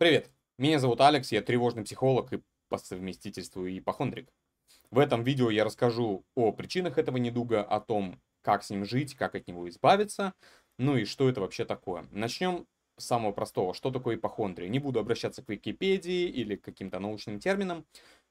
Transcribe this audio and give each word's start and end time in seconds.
Привет, 0.00 0.30
меня 0.56 0.78
зовут 0.78 1.02
Алекс, 1.02 1.30
я 1.30 1.42
тревожный 1.42 1.84
психолог 1.84 2.32
и 2.32 2.40
по 2.70 2.78
совместительству 2.78 3.68
ипохондрик. 3.68 4.32
В 4.90 4.98
этом 4.98 5.22
видео 5.22 5.50
я 5.50 5.62
расскажу 5.62 6.24
о 6.34 6.52
причинах 6.52 6.96
этого 6.96 7.18
недуга, 7.18 7.62
о 7.62 7.80
том, 7.80 8.18
как 8.40 8.64
с 8.64 8.70
ним 8.70 8.86
жить, 8.86 9.14
как 9.14 9.34
от 9.34 9.46
него 9.46 9.68
избавиться, 9.68 10.32
ну 10.78 10.96
и 10.96 11.04
что 11.04 11.28
это 11.28 11.42
вообще 11.42 11.66
такое. 11.66 12.06
Начнем 12.12 12.66
с 12.96 13.04
самого 13.04 13.32
простого. 13.32 13.74
Что 13.74 13.90
такое 13.90 14.16
ипохондрия? 14.16 14.70
Не 14.70 14.78
буду 14.78 15.00
обращаться 15.00 15.42
к 15.42 15.50
Википедии 15.50 16.30
или 16.30 16.56
к 16.56 16.64
каким-то 16.64 16.98
научным 16.98 17.38
терминам. 17.38 17.84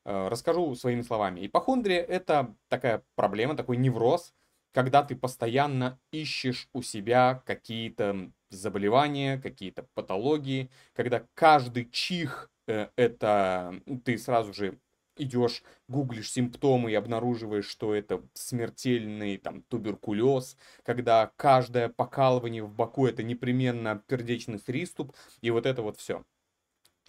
Э, 0.06 0.28
расскажу 0.28 0.74
своими 0.74 1.04
словами. 1.04 1.46
Ипохондрия– 1.46 2.02
это 2.10 2.56
такая 2.70 3.04
проблема, 3.14 3.56
такой 3.56 3.78
невроз, 3.78 4.34
когда 4.72 5.04
ты 5.04 5.16
постоянно 5.16 6.00
ищешь 6.12 6.70
у 6.74 6.82
себя 6.82 7.42
какие-то 7.46 8.32
заболевания, 8.50 9.38
какие-то 9.40 9.88
патологии, 9.94 10.70
когда 10.94 11.26
каждый 11.34 11.90
чих 11.90 12.52
э, 12.68 12.90
это 12.96 13.82
ты 14.06 14.18
сразу 14.18 14.54
же 14.54 14.80
идешь, 15.18 15.64
гуглишь 15.88 16.32
симптомы 16.32 16.92
и 16.92 16.96
обнаруживаешь, 16.96 17.68
что 17.68 17.94
это 17.94 18.24
смертельный 18.34 19.38
там 19.38 19.64
туберкулез, 19.64 20.58
когда 20.84 21.32
каждое 21.36 21.90
покалывание 21.90 22.64
в 22.64 22.74
боку 22.74 23.06
это 23.06 23.22
непременно 23.22 24.02
пердечный 24.08 24.60
приступ, 24.60 25.16
и 25.42 25.52
вот 25.52 25.66
это 25.66 25.82
вот 25.82 25.98
все. 25.98 26.24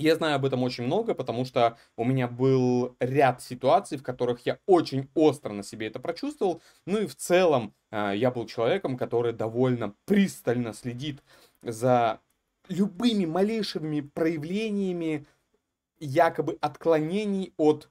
Я 0.00 0.16
знаю 0.16 0.36
об 0.36 0.46
этом 0.46 0.62
очень 0.62 0.84
много, 0.84 1.14
потому 1.14 1.44
что 1.44 1.76
у 1.94 2.04
меня 2.04 2.26
был 2.26 2.96
ряд 3.00 3.42
ситуаций, 3.42 3.98
в 3.98 4.02
которых 4.02 4.46
я 4.46 4.58
очень 4.64 5.10
остро 5.14 5.52
на 5.52 5.62
себе 5.62 5.88
это 5.88 6.00
прочувствовал. 6.00 6.62
Ну 6.86 7.02
и 7.02 7.06
в 7.06 7.14
целом 7.14 7.74
э, 7.90 8.12
я 8.16 8.30
был 8.30 8.46
человеком, 8.46 8.96
который 8.96 9.34
довольно 9.34 9.94
пристально 10.06 10.72
следит 10.72 11.22
за 11.60 12.20
любыми 12.70 13.26
малейшими 13.26 14.00
проявлениями 14.00 15.26
якобы 15.98 16.56
отклонений 16.62 17.52
от 17.58 17.90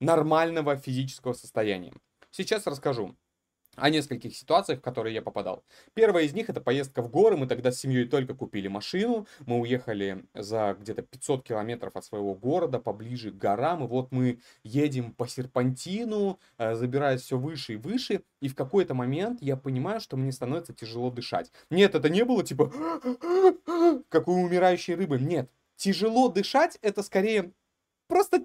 нормального 0.00 0.76
физического 0.76 1.34
состояния. 1.34 1.92
Сейчас 2.30 2.66
расскажу 2.66 3.14
о 3.76 3.90
нескольких 3.90 4.36
ситуациях, 4.36 4.80
в 4.80 4.82
которые 4.82 5.14
я 5.14 5.22
попадал. 5.22 5.64
Первая 5.94 6.24
из 6.24 6.34
них 6.34 6.50
это 6.50 6.60
поездка 6.60 7.02
в 7.02 7.10
горы. 7.10 7.36
Мы 7.36 7.46
тогда 7.46 7.72
с 7.72 7.80
семьей 7.80 8.06
только 8.06 8.34
купили 8.34 8.68
машину. 8.68 9.26
Мы 9.46 9.58
уехали 9.60 10.24
за 10.34 10.76
где-то 10.78 11.02
500 11.02 11.44
километров 11.44 11.96
от 11.96 12.04
своего 12.04 12.34
города, 12.34 12.78
поближе 12.78 13.30
к 13.30 13.36
горам. 13.36 13.84
И 13.84 13.86
вот 13.86 14.12
мы 14.12 14.40
едем 14.62 15.12
по 15.12 15.26
серпантину, 15.26 16.38
э, 16.58 16.74
забираясь 16.74 17.22
все 17.22 17.38
выше 17.38 17.74
и 17.74 17.76
выше. 17.76 18.22
И 18.40 18.48
в 18.48 18.54
какой-то 18.54 18.94
момент 18.94 19.40
я 19.40 19.56
понимаю, 19.56 20.00
что 20.00 20.16
мне 20.16 20.32
становится 20.32 20.74
тяжело 20.74 21.10
дышать. 21.10 21.50
Нет, 21.70 21.94
это 21.94 22.08
не 22.10 22.24
было 22.24 22.44
типа 22.44 22.72
как 24.08 24.28
у 24.28 24.32
умирающей 24.32 24.94
рыбы. 24.94 25.18
Нет, 25.18 25.50
тяжело 25.76 26.28
дышать 26.28 26.78
это 26.82 27.02
скорее 27.02 27.52
просто 28.06 28.44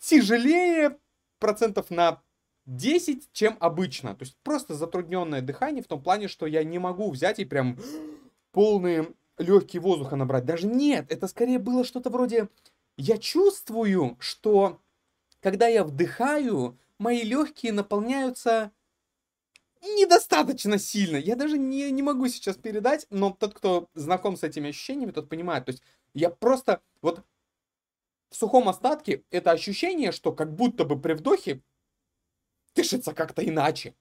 тяжелее 0.00 0.98
процентов 1.38 1.90
на 1.90 2.22
10, 2.66 3.30
чем 3.32 3.56
обычно. 3.60 4.14
То 4.14 4.24
есть 4.24 4.36
просто 4.42 4.74
затрудненное 4.74 5.42
дыхание 5.42 5.82
в 5.82 5.86
том 5.86 6.02
плане, 6.02 6.28
что 6.28 6.46
я 6.46 6.64
не 6.64 6.78
могу 6.78 7.10
взять 7.10 7.38
и 7.38 7.44
прям 7.44 7.78
полные 8.52 9.08
легкие 9.38 9.80
воздуха 9.80 10.16
набрать. 10.16 10.44
Даже 10.44 10.66
нет, 10.66 11.10
это 11.10 11.28
скорее 11.28 11.58
было 11.58 11.84
что-то 11.84 12.10
вроде... 12.10 12.48
Я 12.96 13.18
чувствую, 13.18 14.16
что 14.20 14.80
когда 15.40 15.66
я 15.66 15.82
вдыхаю, 15.82 16.78
мои 16.98 17.22
легкие 17.22 17.72
наполняются 17.72 18.70
недостаточно 19.82 20.78
сильно. 20.78 21.16
Я 21.16 21.36
даже 21.36 21.58
не, 21.58 21.90
не 21.90 22.02
могу 22.02 22.28
сейчас 22.28 22.56
передать, 22.56 23.06
но 23.10 23.30
тот, 23.30 23.54
кто 23.54 23.88
знаком 23.94 24.36
с 24.36 24.42
этими 24.42 24.70
ощущениями, 24.70 25.10
тот 25.10 25.28
понимает. 25.28 25.66
То 25.66 25.72
есть 25.72 25.82
я 26.14 26.30
просто 26.30 26.80
вот 27.02 27.22
в 28.30 28.36
сухом 28.36 28.68
остатке 28.68 29.24
это 29.30 29.50
ощущение, 29.50 30.12
что 30.12 30.32
как 30.32 30.54
будто 30.54 30.84
бы 30.84 30.98
при 30.98 31.12
вдохе 31.12 31.60
дышится 32.74 33.12
как-то 33.14 33.46
иначе. 33.46 33.94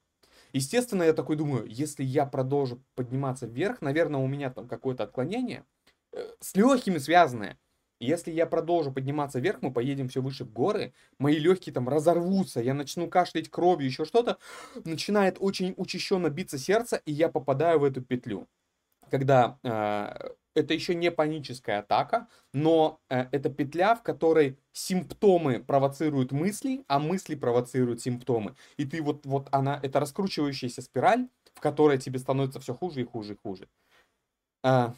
Естественно, 0.54 1.04
я 1.04 1.14
такой 1.14 1.36
думаю, 1.36 1.66
если 1.68 2.04
я 2.04 2.26
продолжу 2.26 2.84
подниматься 2.96 3.48
вверх, 3.48 3.82
наверное, 3.82 4.22
у 4.22 4.28
меня 4.28 4.52
там 4.52 4.68
какое-то 4.68 5.04
отклонение 5.04 5.66
э, 6.12 6.30
с 6.40 6.56
легкими 6.56 7.00
связанное. 7.00 7.58
Если 8.00 8.32
я 8.32 8.46
продолжу 8.46 8.92
подниматься 8.92 9.40
вверх, 9.40 9.62
мы 9.62 9.72
поедем 9.72 10.10
все 10.10 10.22
выше 10.22 10.44
в 10.44 10.52
горы, 10.52 10.94
мои 11.20 11.40
легкие 11.40 11.74
там 11.74 11.88
разорвутся, 11.88 12.62
я 12.62 12.74
начну 12.74 13.08
кашлять 13.08 13.50
кровью, 13.50 13.88
еще 13.88 14.06
что-то, 14.06 14.38
начинает 14.84 15.38
очень 15.40 15.74
учащенно 15.78 16.30
биться 16.30 16.58
сердце, 16.58 17.02
и 17.06 17.12
я 17.14 17.30
попадаю 17.30 17.80
в 17.80 17.84
эту 17.84 18.02
петлю. 18.02 18.48
Когда 19.10 19.58
э, 19.64 20.34
это 20.56 20.74
еще 20.74 20.96
не 20.96 21.12
паническая 21.12 21.80
атака, 21.80 22.28
но 22.54 23.02
э, 23.10 23.28
это 23.32 23.50
петля, 23.50 23.96
в 23.96 24.04
которой 24.04 24.58
симптомы 24.72 25.64
провоцируют 25.64 26.32
мысли, 26.32 26.84
а 26.88 27.00
мысли 27.00 27.36
провоцируют 27.36 28.02
симптомы. 28.02 28.56
И 28.78 28.86
ты 28.86 29.02
вот, 29.02 29.26
вот 29.26 29.48
она, 29.52 29.80
это 29.82 30.00
раскручивающаяся 30.00 30.82
спираль, 30.82 31.28
в 31.54 31.60
которой 31.60 31.98
тебе 31.98 32.20
становится 32.20 32.60
все 32.60 32.74
хуже 32.74 33.02
и 33.02 33.06
хуже 33.06 33.34
и 33.34 33.38
хуже. 33.38 33.68
Э, 34.64 34.92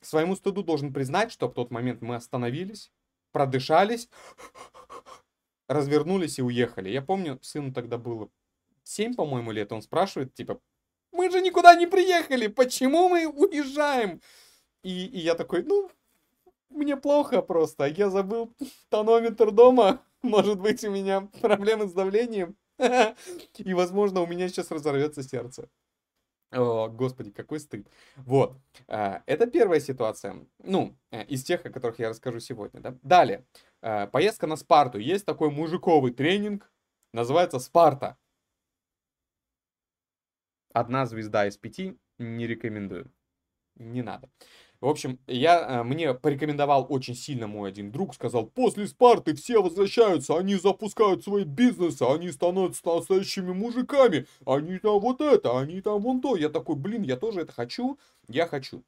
своему 0.00 0.36
стыду 0.36 0.62
должен 0.62 0.92
признать, 0.92 1.32
что 1.32 1.48
в 1.48 1.54
тот 1.54 1.70
момент 1.70 2.02
мы 2.02 2.14
остановились, 2.14 2.90
продышались, 3.32 4.08
развернулись 5.68 6.38
и 6.38 6.42
уехали. 6.42 6.90
Я 6.90 7.02
помню, 7.02 7.38
сыну 7.42 7.72
тогда 7.72 7.98
было 7.98 8.30
7, 8.84 9.14
по-моему, 9.14 9.52
лет, 9.52 9.72
он 9.72 9.82
спрашивает, 9.82 10.34
типа, 10.34 10.60
мы 11.12 11.30
же 11.30 11.40
никуда 11.40 11.74
не 11.74 11.86
приехали, 11.86 12.46
почему 12.46 13.08
мы 13.08 13.26
уезжаем? 13.26 14.20
И, 14.82 15.06
и 15.06 15.18
я 15.18 15.34
такой, 15.34 15.62
ну, 15.62 15.90
мне 16.70 16.96
плохо 16.96 17.42
просто, 17.42 17.86
я 17.86 18.10
забыл 18.10 18.52
тонометр 18.88 19.50
дома, 19.50 20.02
может 20.22 20.60
быть, 20.60 20.84
у 20.84 20.90
меня 20.90 21.28
проблемы 21.40 21.86
с 21.86 21.92
давлением, 21.92 22.56
и, 23.58 23.74
возможно, 23.74 24.20
у 24.22 24.26
меня 24.26 24.48
сейчас 24.48 24.70
разорвется 24.70 25.22
сердце. 25.22 25.68
О, 26.52 26.88
господи, 26.88 27.30
какой 27.30 27.60
стыд. 27.60 27.88
Вот. 28.16 28.58
А, 28.86 29.22
это 29.24 29.46
первая 29.46 29.80
ситуация. 29.80 30.46
Ну, 30.58 30.98
э, 31.10 31.24
из 31.24 31.42
тех, 31.44 31.64
о 31.64 31.70
которых 31.70 31.98
я 31.98 32.10
расскажу 32.10 32.40
сегодня. 32.40 32.80
Да? 32.80 32.98
Далее. 33.02 33.46
А, 33.80 34.06
поездка 34.06 34.46
на 34.46 34.56
Спарту. 34.56 34.98
Есть 34.98 35.24
такой 35.24 35.50
мужиковый 35.50 36.12
тренинг. 36.12 36.70
Называется 37.14 37.58
Спарта. 37.58 38.18
Одна 40.74 41.06
звезда 41.06 41.46
из 41.46 41.56
пяти. 41.56 41.98
Не 42.18 42.46
рекомендую. 42.46 43.10
Не 43.76 44.02
надо. 44.02 44.30
В 44.82 44.88
общем, 44.88 45.20
я, 45.28 45.60
э, 45.60 45.82
мне 45.84 46.12
порекомендовал 46.12 46.86
очень 46.88 47.14
сильно 47.14 47.46
мой 47.46 47.68
один 47.68 47.92
друг, 47.92 48.16
сказал, 48.16 48.46
после 48.46 48.88
Спарты 48.88 49.32
все 49.36 49.62
возвращаются, 49.62 50.36
они 50.36 50.56
запускают 50.56 51.22
свои 51.22 51.44
бизнесы, 51.44 52.02
они 52.02 52.32
становятся 52.32 52.82
настоящими 52.84 53.52
мужиками, 53.52 54.26
они 54.44 54.80
там 54.80 54.98
вот 54.98 55.20
это, 55.20 55.56
они 55.56 55.80
там 55.82 56.02
вон 56.02 56.20
то. 56.20 56.34
Я 56.34 56.48
такой, 56.48 56.74
блин, 56.74 57.02
я 57.02 57.16
тоже 57.16 57.42
это 57.42 57.52
хочу, 57.52 57.96
я 58.26 58.48
хочу. 58.48 58.82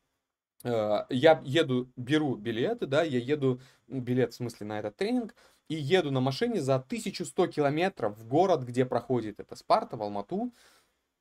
Э, 0.65 1.05
я 1.11 1.41
еду, 1.45 1.89
беру 1.97 2.35
билеты, 2.35 2.87
да, 2.87 3.05
я 3.05 3.21
еду, 3.21 3.61
билет 3.87 4.33
в 4.33 4.37
смысле 4.37 4.67
на 4.67 4.81
этот 4.81 4.97
тренинг, 4.97 5.37
и 5.69 5.77
еду 5.77 6.11
на 6.11 6.21
машине 6.21 6.61
за 6.61 6.75
1100 6.75 7.47
километров 7.47 8.19
в 8.19 8.27
город, 8.27 8.65
где 8.65 8.85
проходит 8.85 9.39
эта 9.39 9.55
Спарта, 9.55 9.97
в 9.97 10.03
Алмату. 10.03 10.53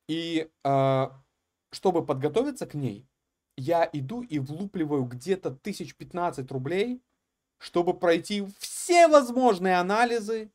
И 0.08 0.48
э, 0.64 1.06
чтобы 1.70 2.04
подготовиться 2.04 2.66
к 2.66 2.74
ней, 2.74 3.06
я 3.56 3.88
иду 3.92 4.22
и 4.22 4.38
влупливаю 4.38 5.04
где-то 5.04 5.50
тысяч 5.50 5.94
15 5.94 6.50
рублей, 6.50 7.02
чтобы 7.58 7.94
пройти 7.94 8.46
все 8.58 9.08
возможные 9.08 9.76
анализы 9.76 10.50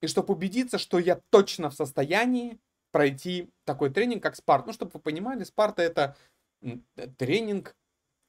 и 0.00 0.06
чтобы 0.06 0.34
убедиться, 0.34 0.78
что 0.78 0.98
я 0.98 1.20
точно 1.30 1.70
в 1.70 1.74
состоянии 1.74 2.58
пройти 2.90 3.50
такой 3.64 3.90
тренинг, 3.90 4.22
как 4.22 4.36
Спарт. 4.36 4.66
Ну, 4.66 4.72
чтобы 4.72 4.92
вы 4.94 5.00
понимали, 5.00 5.44
Спарта 5.44 5.82
это 5.82 6.16
тренинг, 7.16 7.76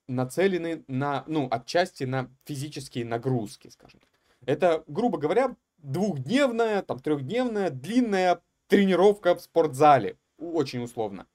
нацеленный 0.08 0.84
на, 0.88 1.24
ну, 1.28 1.48
отчасти 1.52 2.04
на 2.04 2.32
физические 2.46 3.06
нагрузки, 3.06 3.68
скажем 3.70 4.00
так. 4.00 4.10
Это, 4.46 4.84
грубо 4.88 5.18
говоря, 5.18 5.56
двухдневная, 5.78 6.82
там, 6.82 7.00
трехдневная, 7.00 7.70
длинная 7.70 8.42
тренировка 8.68 9.36
в 9.36 9.42
спортзале. 9.42 10.18
Очень 10.38 10.84
условно. 10.84 11.28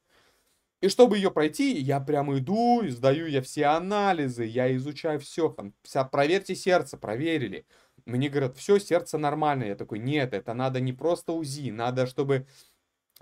И 0.84 0.88
чтобы 0.90 1.16
ее 1.16 1.30
пройти, 1.30 1.78
я 1.78 1.98
прямо 1.98 2.36
иду, 2.36 2.82
сдаю 2.86 3.26
я 3.26 3.40
все 3.40 3.64
анализы, 3.64 4.44
я 4.44 4.76
изучаю 4.76 5.18
все, 5.18 5.48
там, 5.48 5.72
вся, 5.82 6.04
проверьте 6.04 6.54
сердце, 6.54 6.98
проверили. 6.98 7.66
Мне 8.04 8.28
говорят, 8.28 8.58
все, 8.58 8.78
сердце 8.78 9.16
нормальное. 9.16 9.68
Я 9.68 9.76
такой, 9.76 9.98
нет, 9.98 10.34
это 10.34 10.52
надо 10.52 10.80
не 10.80 10.92
просто 10.92 11.32
УЗИ, 11.32 11.70
надо, 11.70 12.06
чтобы 12.06 12.46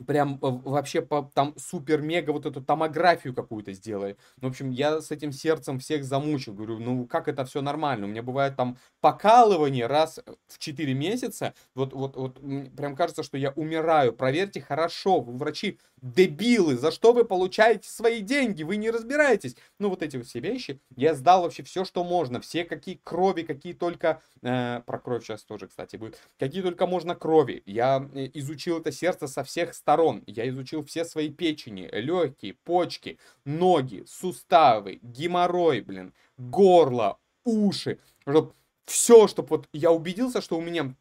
прям 0.06 0.38
вообще 0.40 1.02
по, 1.02 1.30
там 1.34 1.54
супер-мега 1.56 2.30
вот 2.32 2.46
эту 2.46 2.62
томографию 2.62 3.34
какую-то 3.34 3.72
сделали. 3.72 4.16
Ну, 4.40 4.48
в 4.48 4.50
общем, 4.50 4.70
я 4.70 5.00
с 5.00 5.10
этим 5.10 5.32
сердцем 5.32 5.78
всех 5.78 6.04
замучил. 6.04 6.54
Говорю, 6.54 6.78
ну 6.78 7.06
как 7.06 7.28
это 7.28 7.44
все 7.44 7.60
нормально? 7.60 8.06
У 8.06 8.08
меня 8.08 8.22
бывает 8.22 8.56
там 8.56 8.78
покалывание 9.00 9.86
раз 9.86 10.20
в 10.48 10.58
4 10.58 10.94
месяца. 10.94 11.54
Вот, 11.74 11.92
вот, 11.92 12.16
вот 12.16 12.40
прям 12.76 12.96
кажется, 12.96 13.22
что 13.22 13.36
я 13.36 13.50
умираю. 13.50 14.12
Проверьте 14.12 14.60
хорошо, 14.60 15.20
вы 15.20 15.36
врачи 15.36 15.78
дебилы, 16.02 16.76
за 16.76 16.90
что 16.90 17.12
вы 17.12 17.24
получаете 17.24 17.88
свои 17.88 18.20
деньги? 18.20 18.64
Вы 18.64 18.76
не 18.76 18.90
разбираетесь. 18.90 19.56
Ну, 19.78 19.88
вот 19.88 20.02
эти 20.02 20.20
все 20.22 20.40
вещи. 20.40 20.80
Я 20.96 21.14
сдал 21.14 21.42
вообще 21.42 21.62
все, 21.62 21.84
что 21.84 22.02
можно. 22.02 22.40
Все 22.40 22.64
какие 22.64 22.96
крови, 23.02 23.42
какие 23.42 23.72
только... 23.72 24.20
Э, 24.42 24.80
про 24.84 24.98
кровь 24.98 25.24
сейчас 25.24 25.44
тоже, 25.44 25.68
кстати, 25.68 25.96
будет. 25.96 26.18
Какие 26.38 26.62
только 26.62 26.86
можно 26.86 27.14
крови. 27.14 27.62
Я 27.66 28.08
э, 28.14 28.28
изучил 28.34 28.78
это 28.80 28.90
сердце 28.90 29.28
со 29.28 29.44
всех 29.44 29.74
сторон. 29.82 30.22
Я 30.26 30.48
изучил 30.48 30.84
все 30.84 31.04
свои 31.04 31.28
печени, 31.28 31.88
легкие, 31.92 32.54
почки, 32.64 33.18
ноги, 33.44 34.04
суставы, 34.06 35.00
геморрой, 35.02 35.80
блин, 35.80 36.14
горло, 36.38 37.18
уши. 37.44 37.98
Чтоб 38.26 38.54
все, 38.86 39.26
чтобы 39.26 39.48
вот 39.48 39.68
я 39.72 39.90
убедился, 39.90 40.40
что 40.40 40.56
у 40.56 40.60
меня 40.60 40.94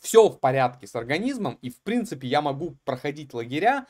все 0.00 0.28
в 0.28 0.38
порядке 0.38 0.86
с 0.86 0.94
организмом, 0.94 1.58
и 1.60 1.70
в 1.70 1.80
принципе 1.80 2.28
я 2.28 2.40
могу 2.40 2.76
проходить 2.84 3.34
лагеря, 3.34 3.86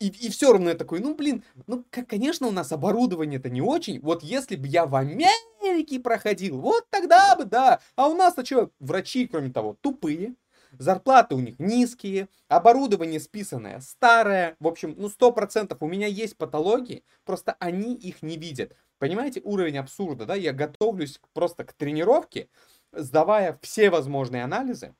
и, 0.00 0.08
и 0.08 0.30
все 0.30 0.52
равно 0.52 0.70
я 0.70 0.74
такой, 0.74 1.00
ну 1.00 1.14
блин, 1.14 1.44
ну 1.66 1.84
конечно 1.90 2.46
у 2.48 2.50
нас 2.50 2.72
оборудование-то 2.72 3.48
не 3.48 3.62
очень, 3.62 4.00
вот 4.00 4.22
если 4.22 4.56
бы 4.56 4.66
я 4.66 4.86
в 4.86 4.94
Америке 4.96 6.00
проходил, 6.00 6.60
вот 6.60 6.86
тогда 6.90 7.36
бы, 7.36 7.44
да, 7.44 7.80
а 7.94 8.08
у 8.08 8.14
нас-то 8.14 8.44
что, 8.44 8.70
врачи, 8.80 9.26
кроме 9.26 9.50
того, 9.50 9.76
тупые, 9.80 10.34
зарплаты 10.78 11.34
у 11.34 11.40
них 11.40 11.58
низкие, 11.58 12.28
оборудование 12.48 13.20
списанное 13.20 13.80
старое, 13.80 14.56
в 14.60 14.66
общем, 14.66 14.94
ну 14.96 15.08
100% 15.08 15.76
у 15.78 15.86
меня 15.86 16.06
есть 16.06 16.36
патологии, 16.36 17.04
просто 17.24 17.56
они 17.58 17.94
их 17.94 18.22
не 18.22 18.36
видят. 18.36 18.76
Понимаете, 18.98 19.40
уровень 19.44 19.78
абсурда, 19.78 20.24
да, 20.26 20.34
я 20.34 20.52
готовлюсь 20.52 21.20
просто 21.34 21.64
к 21.64 21.72
тренировке, 21.72 22.48
сдавая 22.92 23.58
все 23.62 23.90
возможные 23.90 24.42
анализы, 24.42 24.94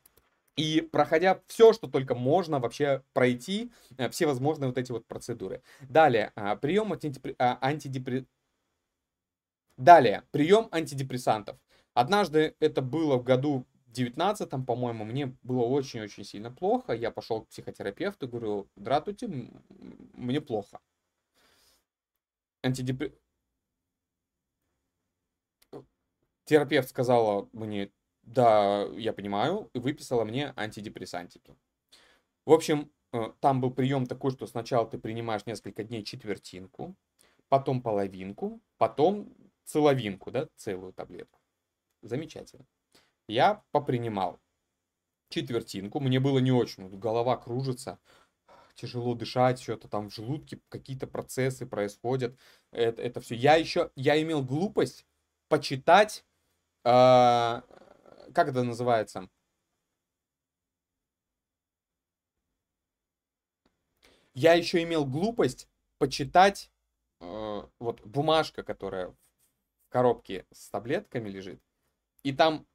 и 0.57 0.81
проходя 0.81 1.41
все, 1.47 1.73
что 1.73 1.87
только 1.87 2.15
можно 2.15 2.59
вообще 2.59 3.03
пройти, 3.13 3.71
э, 3.99 4.09
все 4.09 4.27
возможные 4.27 4.69
вот 4.69 4.79
эти 4.79 4.91
вот 4.91 5.07
процедуры. 5.07 5.63
Далее, 5.81 6.33
а, 6.35 6.57
прием 6.57 6.93
а, 6.93 7.59
антидепрессантов. 7.61 8.29
Далее, 9.77 10.23
прием 10.31 10.69
антидепрессантов. 10.73 11.59
Однажды 11.93 12.55
это 12.61 12.81
было 12.81 13.17
в 13.17 13.25
году 13.25 13.67
19 13.97 14.67
по-моему, 14.67 15.05
мне 15.05 15.37
было 15.43 15.63
очень-очень 15.63 16.25
сильно 16.25 16.51
плохо. 16.51 16.93
Я 16.93 17.11
пошел 17.11 17.43
к 17.43 17.49
психотерапевту, 17.49 18.29
говорю, 18.29 18.69
здравствуйте, 18.77 19.29
мне 19.29 20.41
плохо. 20.41 20.81
Антидепр... 22.63 23.13
Терапевт 26.45 26.89
сказала 26.89 27.49
мне, 27.53 27.91
да, 28.23 28.85
я 28.97 29.13
понимаю, 29.13 29.69
и 29.73 29.79
выписала 29.79 30.25
мне 30.25 30.53
антидепрессантики. 30.57 31.57
В 32.45 32.53
общем, 32.53 32.93
э, 33.13 33.33
там 33.41 33.61
был 33.61 33.73
прием 33.73 34.07
такой, 34.07 34.31
что 34.31 34.47
сначала 34.47 34.87
ты 34.87 34.99
принимаешь 34.99 35.47
несколько 35.47 35.83
дней 35.83 36.05
четвертинку, 36.05 36.95
потом 37.49 37.83
половинку, 37.83 38.61
потом 38.79 39.35
целовинку, 39.65 40.31
да, 40.31 40.49
целую 40.57 40.93
таблетку. 40.93 41.41
Замечательно 42.03 42.67
я 43.29 43.63
попринимал 43.73 44.41
четвертинку, 45.29 46.01
мне 46.01 46.21
было 46.21 46.39
не 46.39 46.53
очень, 46.53 46.89
голова 46.99 47.37
кружится, 47.37 47.99
тяжело 48.75 49.15
дышать, 49.15 49.61
что-то 49.61 49.89
там 49.89 50.09
в 50.09 50.15
желудке, 50.15 50.61
какие-то 50.69 51.07
процессы 51.07 51.67
происходят, 51.67 52.39
это, 52.71 53.03
это 53.03 53.21
все. 53.21 53.35
Я 53.35 53.57
еще, 53.57 53.91
я 53.97 54.21
имел 54.23 54.43
глупость 54.43 55.07
почитать, 55.49 56.25
э, 56.85 56.89
как 56.89 58.49
это 58.49 58.63
называется? 58.63 59.29
Я 64.35 64.53
еще 64.53 64.83
имел 64.83 65.07
глупость 65.07 65.69
почитать 65.99 66.71
э, 67.21 67.63
вот 67.79 68.03
бумажка, 68.03 68.63
которая 68.63 69.09
в 69.09 69.89
коробке 69.89 70.47
с 70.53 70.69
таблетками 70.69 71.31
лежит, 71.31 71.63
и 72.23 72.33
там 72.33 72.67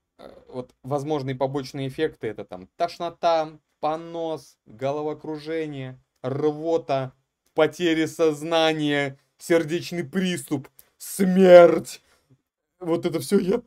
вот 0.48 0.74
возможные 0.84 1.36
побочные 1.36 1.88
эффекты 1.88 2.28
это 2.28 2.46
там 2.46 2.68
тошнота, 2.76 3.60
понос, 3.80 4.58
головокружение, 4.66 6.00
рвота, 6.22 7.14
потеря 7.54 8.08
сознания, 8.08 9.20
сердечный 9.38 10.04
приступ, 10.04 10.70
смерть. 10.98 12.02
Вот 12.80 13.06
это 13.06 13.20
все 13.20 13.40
я... 13.40 13.62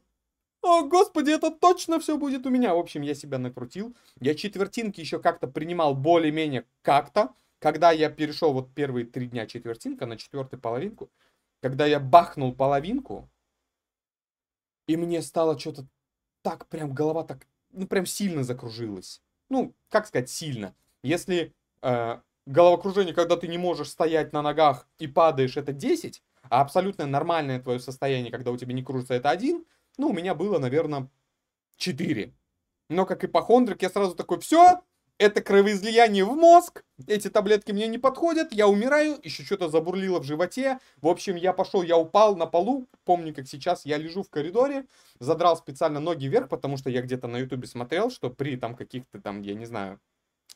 О, 0.63 0.85
господи, 0.89 1.31
это 1.31 1.51
точно 1.51 2.01
все 2.01 2.17
будет 2.17 2.47
у 2.47 2.51
меня. 2.51 2.75
В 2.75 2.79
общем, 2.79 3.03
я 3.03 3.15
себя 3.15 3.39
накрутил. 3.39 3.95
Я 4.19 4.35
четвертинки 4.35 5.01
еще 5.01 5.19
как-то 5.21 5.47
принимал 5.47 5.95
более-менее 5.95 6.65
как-то. 6.81 7.35
Когда 7.59 7.93
я 7.93 8.09
перешел 8.09 8.53
вот 8.53 8.73
первые 8.75 9.05
три 9.05 9.27
дня 9.27 9.47
четвертинка 9.47 10.07
на 10.07 10.17
четвертую 10.17 10.61
половинку, 10.61 11.11
когда 11.61 11.87
я 11.87 12.01
бахнул 12.01 12.55
половинку, 12.55 13.31
и 14.87 14.97
мне 14.97 15.23
стало 15.23 15.59
что-то 15.59 15.87
так 16.45 16.69
прям 16.69 16.93
голова 16.93 17.25
так, 17.25 17.47
ну 17.73 17.87
прям 17.87 18.05
сильно 18.05 18.45
закружилась. 18.45 19.23
Ну, 19.49 19.75
как 19.89 20.07
сказать, 20.07 20.29
сильно. 20.29 20.75
Если 21.03 21.55
э, 21.83 22.21
головокружение, 22.47 23.15
когда 23.15 23.37
ты 23.37 23.49
не 23.49 23.57
можешь 23.59 23.89
стоять 23.89 24.33
на 24.33 24.43
ногах 24.43 24.87
и 24.99 25.07
падаешь, 25.07 25.57
это 25.57 25.73
10, 25.73 26.23
а 26.51 26.61
абсолютно 26.61 27.07
нормальное 27.07 27.61
твое 27.61 27.81
состояние, 27.81 28.31
когда 28.31 28.51
у 28.51 28.59
тебя 28.59 28.75
не 28.75 28.83
кружится, 28.83 29.15
это 29.15 29.31
1, 29.31 29.65
ну, 29.97 30.09
у 30.09 30.13
меня 30.13 30.35
было, 30.35 30.59
наверное, 30.59 31.09
4. 31.77 32.35
Но 32.91 33.07
как 33.07 33.25
ипохондрик, 33.25 33.81
я 33.81 33.89
сразу 33.89 34.15
такой, 34.15 34.39
все, 34.41 34.83
это 35.25 35.43
кровоизлияние 35.43 36.25
в 36.25 36.35
мозг, 36.35 36.85
эти 37.07 37.29
таблетки 37.29 37.73
мне 37.73 37.89
не 37.89 37.99
подходят, 37.99 38.53
я 38.53 38.69
умираю, 38.69 39.19
еще 39.23 39.43
что-то 39.43 39.69
забурлило 39.69 40.21
в 40.21 40.25
животе. 40.25 40.79
В 41.01 41.09
общем, 41.09 41.37
я 41.37 41.53
пошел, 41.53 41.83
я 41.83 41.97
упал 41.97 42.37
на 42.37 42.47
полу, 42.47 42.87
помню, 43.05 43.35
как 43.35 43.49
сейчас, 43.49 43.85
я 43.87 43.97
лежу 43.99 44.23
в 44.23 44.31
коридоре, 44.31 44.87
задрал 45.19 45.57
специально 45.57 46.01
ноги 46.01 46.27
вверх, 46.27 46.49
потому 46.49 46.77
что 46.77 46.91
я 46.91 47.03
где-то 47.03 47.27
на 47.27 47.39
ютубе 47.39 47.67
смотрел, 47.67 48.11
что 48.11 48.31
при 48.31 48.57
там 48.57 48.75
каких-то 48.75 49.21
там, 49.21 49.43
я 49.43 49.55
не 49.55 49.67
знаю, 49.67 50.01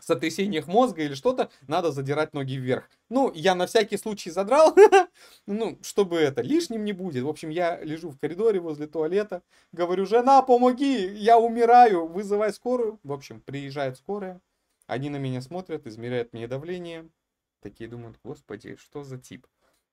сотрясениях 0.00 0.66
мозга 0.66 1.02
или 1.02 1.14
что-то, 1.14 1.50
надо 1.66 1.92
задирать 1.92 2.34
ноги 2.34 2.56
вверх. 2.56 2.88
Ну, 3.10 3.32
я 3.34 3.54
на 3.54 3.66
всякий 3.66 3.96
случай 3.96 4.30
задрал, 4.30 4.74
ну, 5.46 5.78
чтобы 5.82 6.18
это 6.18 6.42
лишним 6.42 6.84
не 6.84 6.92
будет. 6.92 7.24
В 7.24 7.28
общем, 7.28 7.50
я 7.50 7.80
лежу 7.82 8.10
в 8.10 8.18
коридоре 8.18 8.60
возле 8.60 8.86
туалета, 8.86 9.42
говорю, 9.72 10.06
жена, 10.06 10.42
помоги, 10.42 11.06
я 11.14 11.38
умираю, 11.38 12.06
вызывай 12.06 12.52
скорую. 12.52 12.98
В 13.02 13.12
общем, 13.12 13.40
приезжает 13.40 13.96
скорая, 13.96 14.40
они 14.88 15.10
на 15.10 15.16
меня 15.16 15.40
смотрят, 15.42 15.86
измеряют 15.86 16.32
мне 16.32 16.48
давление, 16.48 17.08
такие 17.60 17.88
думают, 17.88 18.18
господи, 18.24 18.74
что 18.76 19.04
за 19.04 19.18
тип. 19.18 19.46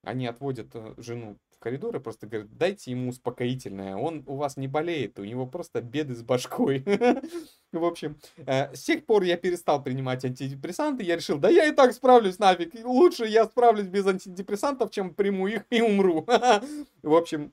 Они 0.04 0.26
отводят 0.26 0.70
э, 0.74 0.94
жену 0.98 1.38
в 1.52 1.60
коридор 1.60 1.96
и 1.96 2.00
просто 2.00 2.28
говорят, 2.28 2.56
дайте 2.56 2.92
ему 2.92 3.10
успокоительное, 3.10 3.96
он 3.98 4.24
у 4.28 4.36
вас 4.36 4.56
не 4.56 4.68
болеет, 4.68 5.20
у 5.20 5.26
него 5.26 5.48
просто 5.48 5.82
беды 5.82 6.16
с 6.16 6.22
башкой. 6.22 6.86
В 7.74 7.84
общем, 7.84 8.18
э, 8.38 8.74
с 8.74 8.84
тех 8.84 9.06
пор 9.06 9.24
я 9.24 9.36
перестал 9.36 9.84
принимать 9.84 10.24
антидепрессанты, 10.24 11.04
я 11.04 11.18
решил, 11.18 11.40
да 11.40 11.50
я 11.50 11.66
и 11.66 11.72
так 11.74 11.92
справлюсь 11.94 12.40
нафиг, 12.40 12.74
лучше 12.86 13.26
я 13.26 13.46
справлюсь 13.46 13.88
без 13.88 14.06
антидепрессантов, 14.08 14.92
чем 14.92 15.14
приму 15.14 15.48
их 15.48 15.66
и 15.72 15.82
умру. 15.82 16.26
В 17.02 17.14
общем, 17.14 17.52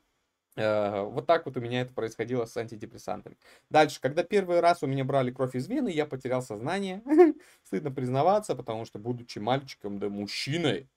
вот 0.57 1.27
так 1.27 1.47
вот 1.47 1.57
у 1.57 1.61
меня 1.61 1.81
это 1.81 1.95
происходило 1.95 2.45
с 2.45 2.57
антидепрессантами. 2.57 3.37
Дальше, 3.71 4.01
когда 4.01 4.23
первый 4.23 4.61
раз 4.61 4.83
у 4.83 4.87
меня 4.87 5.05
брали 5.05 5.31
кровь 5.31 5.55
из 5.55 5.67
вены, 5.67 5.89
я 5.89 6.05
потерял 6.07 6.43
сознание. 6.43 7.03
Стыдно 7.65 7.91
признаваться, 7.91 8.55
потому 8.55 8.85
что, 8.85 8.99
будучи 8.99 9.39
мальчиком, 9.39 9.99
да 9.99 10.09
мужчиной, 10.09 10.89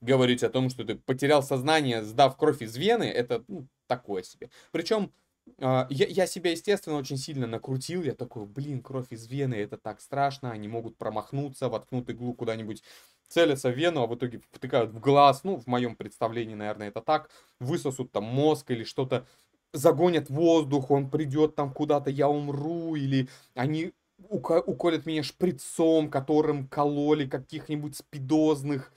говорить 0.00 0.42
о 0.42 0.50
том, 0.50 0.70
что 0.70 0.84
ты 0.84 0.96
потерял 0.96 1.42
сознание, 1.42 2.04
сдав 2.04 2.36
кровь 2.36 2.62
из 2.62 2.76
вены, 2.76 3.04
это 3.04 3.44
ну, 3.48 3.66
такое 3.86 4.22
себе. 4.22 4.50
Причем 4.70 5.12
а, 5.60 5.86
я, 5.90 6.06
я 6.06 6.26
себя, 6.26 6.50
естественно, 6.50 6.96
очень 6.96 7.16
сильно 7.16 7.46
накрутил. 7.46 8.02
Я 8.02 8.14
такой, 8.14 8.46
блин, 8.46 8.82
кровь 8.82 9.08
из 9.10 9.26
вены, 9.26 9.54
это 9.54 9.76
так 9.76 10.00
страшно. 10.00 10.50
Они 10.50 10.68
могут 10.68 10.96
промахнуться, 10.96 11.68
воткнут 11.68 12.10
иглу 12.10 12.34
куда-нибудь, 12.34 12.82
целятся 13.28 13.70
в 13.70 13.76
вену, 13.76 14.02
а 14.02 14.06
в 14.06 14.14
итоге 14.14 14.40
втыкают 14.52 14.90
в 14.90 15.00
глаз. 15.00 15.44
Ну, 15.44 15.56
в 15.56 15.66
моем 15.66 15.96
представлении, 15.96 16.54
наверное, 16.54 16.88
это 16.88 17.00
так. 17.00 17.30
Высосут 17.60 18.12
там 18.12 18.24
мозг 18.24 18.70
или 18.70 18.84
что-то, 18.84 19.26
загонят 19.72 20.30
воздух, 20.30 20.90
он 20.90 21.10
придет 21.10 21.54
там 21.54 21.72
куда-то, 21.72 22.10
я 22.10 22.28
умру. 22.28 22.96
Или 22.96 23.28
они 23.54 23.92
уколят 24.28 25.06
меня 25.06 25.22
шприцом, 25.22 26.10
которым 26.10 26.66
кололи 26.66 27.26
каких-нибудь 27.26 27.96
спидозных 27.96 28.92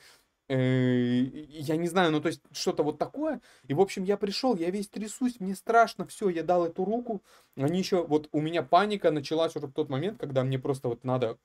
Э, 0.52 1.22
я 1.48 1.78
не 1.78 1.88
знаю, 1.88 2.12
ну 2.12 2.20
то 2.20 2.28
есть 2.28 2.42
что-то 2.52 2.84
вот 2.84 2.98
такое. 2.98 3.40
И 3.70 3.74
в 3.74 3.80
общем 3.80 4.04
я 4.04 4.18
пришел, 4.18 4.58
я 4.58 4.70
весь 4.70 4.90
трясусь, 4.90 5.40
мне 5.40 5.56
страшно, 5.56 6.06
все, 6.06 6.28
я 6.28 6.44
дал 6.44 6.66
эту 6.66 6.84
руку. 6.84 7.24
Они 7.56 7.80
еще, 7.80 8.06
вот 8.06 8.28
у 8.34 8.42
меня 8.42 8.62
паника 8.62 9.12
началась 9.12 9.56
уже 9.56 9.68
в 9.68 9.72
тот 9.72 9.90
момент, 9.90 10.20
когда 10.20 10.44
мне 10.44 10.60
просто 10.60 10.90
вот 10.90 11.06
надо, 11.06 11.38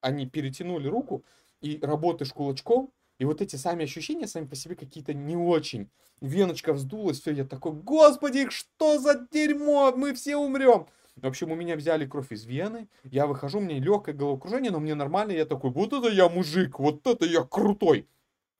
они 0.00 0.26
перетянули 0.26 0.88
руку, 0.88 1.24
и 1.64 1.78
работаешь 1.80 2.32
кулачком, 2.32 2.92
и 3.18 3.24
вот 3.24 3.40
эти 3.40 3.56
сами 3.56 3.84
ощущения 3.84 4.26
сами 4.26 4.46
по 4.46 4.54
себе 4.54 4.74
какие-то 4.76 5.14
не 5.14 5.36
очень. 5.36 5.90
Веночка 6.20 6.74
вздулась, 6.74 7.20
все, 7.20 7.32
я 7.32 7.44
такой, 7.44 7.72
господи, 7.72 8.50
что 8.50 8.98
за 8.98 9.26
дерьмо, 9.32 9.92
мы 9.96 10.12
все 10.12 10.36
умрем. 10.36 10.86
В 11.16 11.26
общем, 11.26 11.52
у 11.52 11.54
меня 11.54 11.76
взяли 11.76 12.06
кровь 12.06 12.32
из 12.32 12.44
вены, 12.44 12.88
я 13.04 13.26
выхожу, 13.26 13.58
у 13.58 13.62
меня 13.62 13.78
легкое 13.78 14.14
головокружение, 14.14 14.70
но 14.70 14.80
мне 14.80 14.94
нормально, 14.94 15.32
я 15.32 15.46
такой, 15.46 15.70
вот 15.70 15.92
это 15.92 16.08
я 16.08 16.28
мужик, 16.28 16.78
вот 16.78 17.06
это 17.06 17.24
я 17.24 17.44
крутой. 17.44 18.08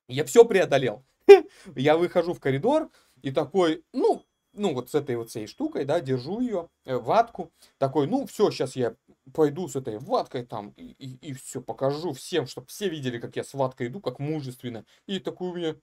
Я 0.09 0.25
все 0.25 0.45
преодолел. 0.45 1.05
Я 1.75 1.97
выхожу 1.97 2.35
в 2.35 2.41
коридор 2.41 2.91
и 3.23 3.31
такой, 3.31 3.83
ну, 3.95 4.23
ну 4.55 4.75
вот 4.75 4.91
с 4.91 4.95
этой 4.95 5.17
вот 5.17 5.31
всей 5.31 5.47
штукой, 5.47 5.85
да, 5.85 6.01
держу 6.01 6.41
ее, 6.41 6.69
э, 6.85 6.97
ватку, 6.97 7.53
такой, 7.79 8.07
ну 8.07 8.27
все, 8.27 8.51
сейчас 8.51 8.77
я 8.77 8.97
пойду 9.33 9.69
с 9.69 9.77
этой 9.77 9.99
ваткой 9.99 10.45
там 10.45 10.71
и, 10.77 10.93
и, 10.99 11.31
и 11.31 11.33
все, 11.33 11.61
покажу 11.61 12.13
всем, 12.13 12.47
чтобы 12.47 12.67
все 12.69 12.89
видели, 12.89 13.19
как 13.19 13.37
я 13.37 13.45
с 13.45 13.55
ваткой 13.55 13.89
иду, 13.89 14.01
как 14.01 14.19
мужественно. 14.19 14.85
И 15.07 15.19
такой 15.19 15.49
у 15.49 15.55
меня, 15.55 15.75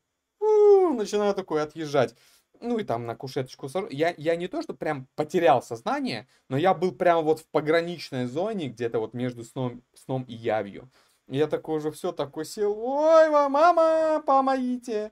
начинаю 0.93 1.33
такой 1.33 1.61
отъезжать. 1.61 2.15
Ну 2.59 2.77
и 2.77 2.83
там 2.83 3.05
на 3.07 3.15
кушеточку 3.15 3.69
сажу. 3.69 3.87
Я, 3.89 4.13
я 4.17 4.35
не 4.35 4.47
то, 4.47 4.61
что 4.61 4.73
прям 4.73 5.07
потерял 5.15 5.63
сознание, 5.63 6.27
но 6.47 6.57
я 6.57 6.73
был 6.73 6.91
прям 6.91 7.23
вот 7.25 7.39
в 7.39 7.47
пограничной 7.47 8.25
зоне, 8.27 8.67
где-то 8.67 8.99
вот 8.99 9.13
между 9.13 9.43
сном, 9.43 9.83
сном 9.95 10.23
и 10.23 10.33
явью. 10.33 10.91
Я 11.27 11.47
такой 11.47 11.77
уже 11.77 11.91
все 11.91 12.11
такой 12.11 12.45
сел, 12.45 12.77
ой, 12.77 13.29
мама, 13.29 14.21
помогите. 14.25 15.11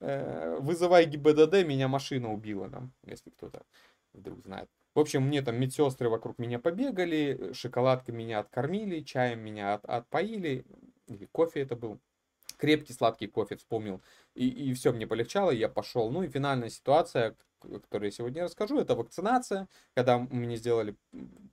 Э, 0.00 0.56
вызывай 0.60 1.06
ГИБДД, 1.06 1.64
меня 1.66 1.88
машина 1.88 2.32
убила 2.32 2.68
там, 2.68 2.92
если 3.04 3.30
кто-то 3.30 3.62
вдруг 4.12 4.40
знает. 4.42 4.68
В 4.94 5.00
общем, 5.00 5.22
мне 5.22 5.42
там 5.42 5.60
медсестры 5.60 6.08
вокруг 6.08 6.38
меня 6.38 6.58
побегали, 6.58 7.52
шоколадкой 7.52 8.14
меня 8.14 8.38
откормили, 8.40 9.00
чаем 9.00 9.40
меня 9.40 9.74
от, 9.74 9.84
отпоили, 9.84 10.64
или 11.06 11.26
кофе 11.32 11.60
это 11.60 11.76
был. 11.76 12.00
Крепкий 12.56 12.94
сладкий 12.94 13.26
кофе 13.26 13.56
вспомнил. 13.56 14.00
И, 14.34 14.48
и 14.48 14.72
все, 14.72 14.92
мне 14.92 15.06
полегчало, 15.06 15.50
я 15.50 15.68
пошел. 15.68 16.10
Ну 16.10 16.22
и 16.22 16.28
финальная 16.28 16.70
ситуация, 16.70 17.36
которую 17.60 18.06
я 18.06 18.10
сегодня 18.10 18.44
расскажу, 18.44 18.78
это 18.78 18.94
вакцинация. 18.94 19.68
Когда 19.94 20.18
мне 20.18 20.56
сделали 20.56 20.96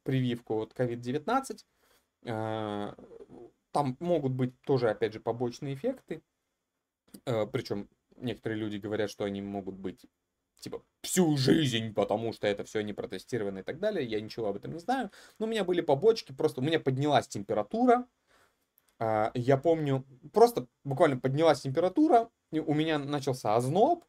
прививку 0.04 0.62
от 0.62 0.72
COVID-19, 0.74 1.66
э, 2.24 2.94
там 3.72 3.98
могут 4.00 4.32
быть 4.32 4.62
тоже, 4.62 4.90
опять 4.90 5.12
же, 5.14 5.20
побочные 5.20 5.74
эффекты. 5.74 6.22
Э, 7.26 7.46
Причем 7.46 7.90
некоторые 8.24 8.60
люди 8.60 8.78
говорят, 8.78 9.10
что 9.10 9.26
они 9.26 9.42
могут 9.42 9.76
быть 9.76 10.06
типа 10.60 10.84
всю 11.02 11.36
жизнь, 11.38 11.94
потому 11.94 12.32
что 12.34 12.48
это 12.48 12.64
все 12.64 12.82
не 12.82 12.94
протестировано 12.94 13.60
и 13.60 13.64
так 13.64 13.80
далее. 13.80 14.06
Я 14.06 14.22
ничего 14.22 14.48
об 14.48 14.56
этом 14.56 14.74
не 14.74 14.80
знаю. 14.80 15.12
Но 15.38 15.46
у 15.46 15.50
меня 15.50 15.64
были 15.64 15.82
побочки, 15.82 16.32
просто 16.32 16.62
у 16.62 16.64
меня 16.64 16.80
поднялась 16.80 17.28
температура. 17.28 18.08
А, 19.00 19.32
я 19.34 19.58
помню, 19.58 20.06
просто 20.32 20.68
буквально 20.84 21.20
поднялась 21.20 21.62
температура, 21.62 22.30
у 22.52 22.74
меня 22.74 22.98
начался 22.98 23.56
озноб. 23.56 24.06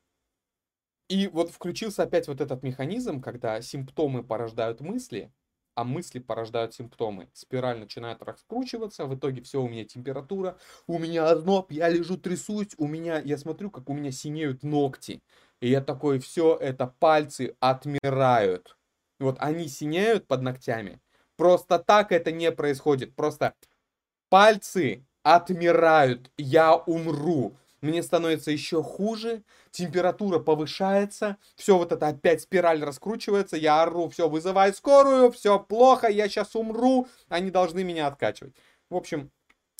И 1.08 1.26
вот 1.28 1.50
включился 1.50 2.04
опять 2.04 2.28
вот 2.28 2.40
этот 2.40 2.62
механизм, 2.62 3.20
когда 3.20 3.60
симптомы 3.60 4.22
порождают 4.22 4.80
мысли, 4.80 5.32
а 5.74 5.84
мысли 5.84 6.18
порождают 6.18 6.74
симптомы. 6.74 7.28
Спираль 7.32 7.78
начинает 7.78 8.22
раскручиваться, 8.22 9.06
в 9.06 9.14
итоге 9.14 9.42
все, 9.42 9.62
у 9.62 9.68
меня 9.68 9.84
температура, 9.84 10.58
у 10.86 10.98
меня 10.98 11.28
озноб, 11.28 11.72
я 11.72 11.88
лежу, 11.88 12.16
трясусь, 12.16 12.74
у 12.78 12.86
меня, 12.86 13.20
я 13.20 13.38
смотрю, 13.38 13.70
как 13.70 13.88
у 13.88 13.94
меня 13.94 14.12
синеют 14.12 14.62
ногти. 14.62 15.22
И 15.60 15.68
я 15.68 15.80
такой, 15.80 16.18
все 16.18 16.56
это 16.56 16.86
пальцы 16.86 17.56
отмирают. 17.60 18.76
Вот 19.18 19.36
они 19.38 19.68
синеют 19.68 20.26
под 20.26 20.42
ногтями. 20.42 21.00
Просто 21.36 21.78
так 21.78 22.12
это 22.12 22.30
не 22.32 22.52
происходит. 22.52 23.14
Просто 23.14 23.54
пальцы 24.28 25.04
отмирают. 25.22 26.30
Я 26.36 26.74
умру. 26.76 27.56
Мне 27.84 28.02
становится 28.02 28.50
еще 28.50 28.82
хуже, 28.82 29.42
температура 29.70 30.38
повышается, 30.38 31.36
все 31.54 31.76
вот 31.76 31.92
это 31.92 32.08
опять 32.08 32.40
спираль 32.40 32.82
раскручивается, 32.82 33.58
я 33.58 33.82
ору, 33.82 34.08
все, 34.08 34.26
вызывай 34.26 34.72
скорую, 34.72 35.30
все 35.30 35.60
плохо, 35.60 36.08
я 36.08 36.26
сейчас 36.30 36.56
умру, 36.56 37.08
они 37.28 37.50
должны 37.50 37.84
меня 37.84 38.06
откачивать. 38.06 38.54
В 38.88 38.96
общем, 38.96 39.30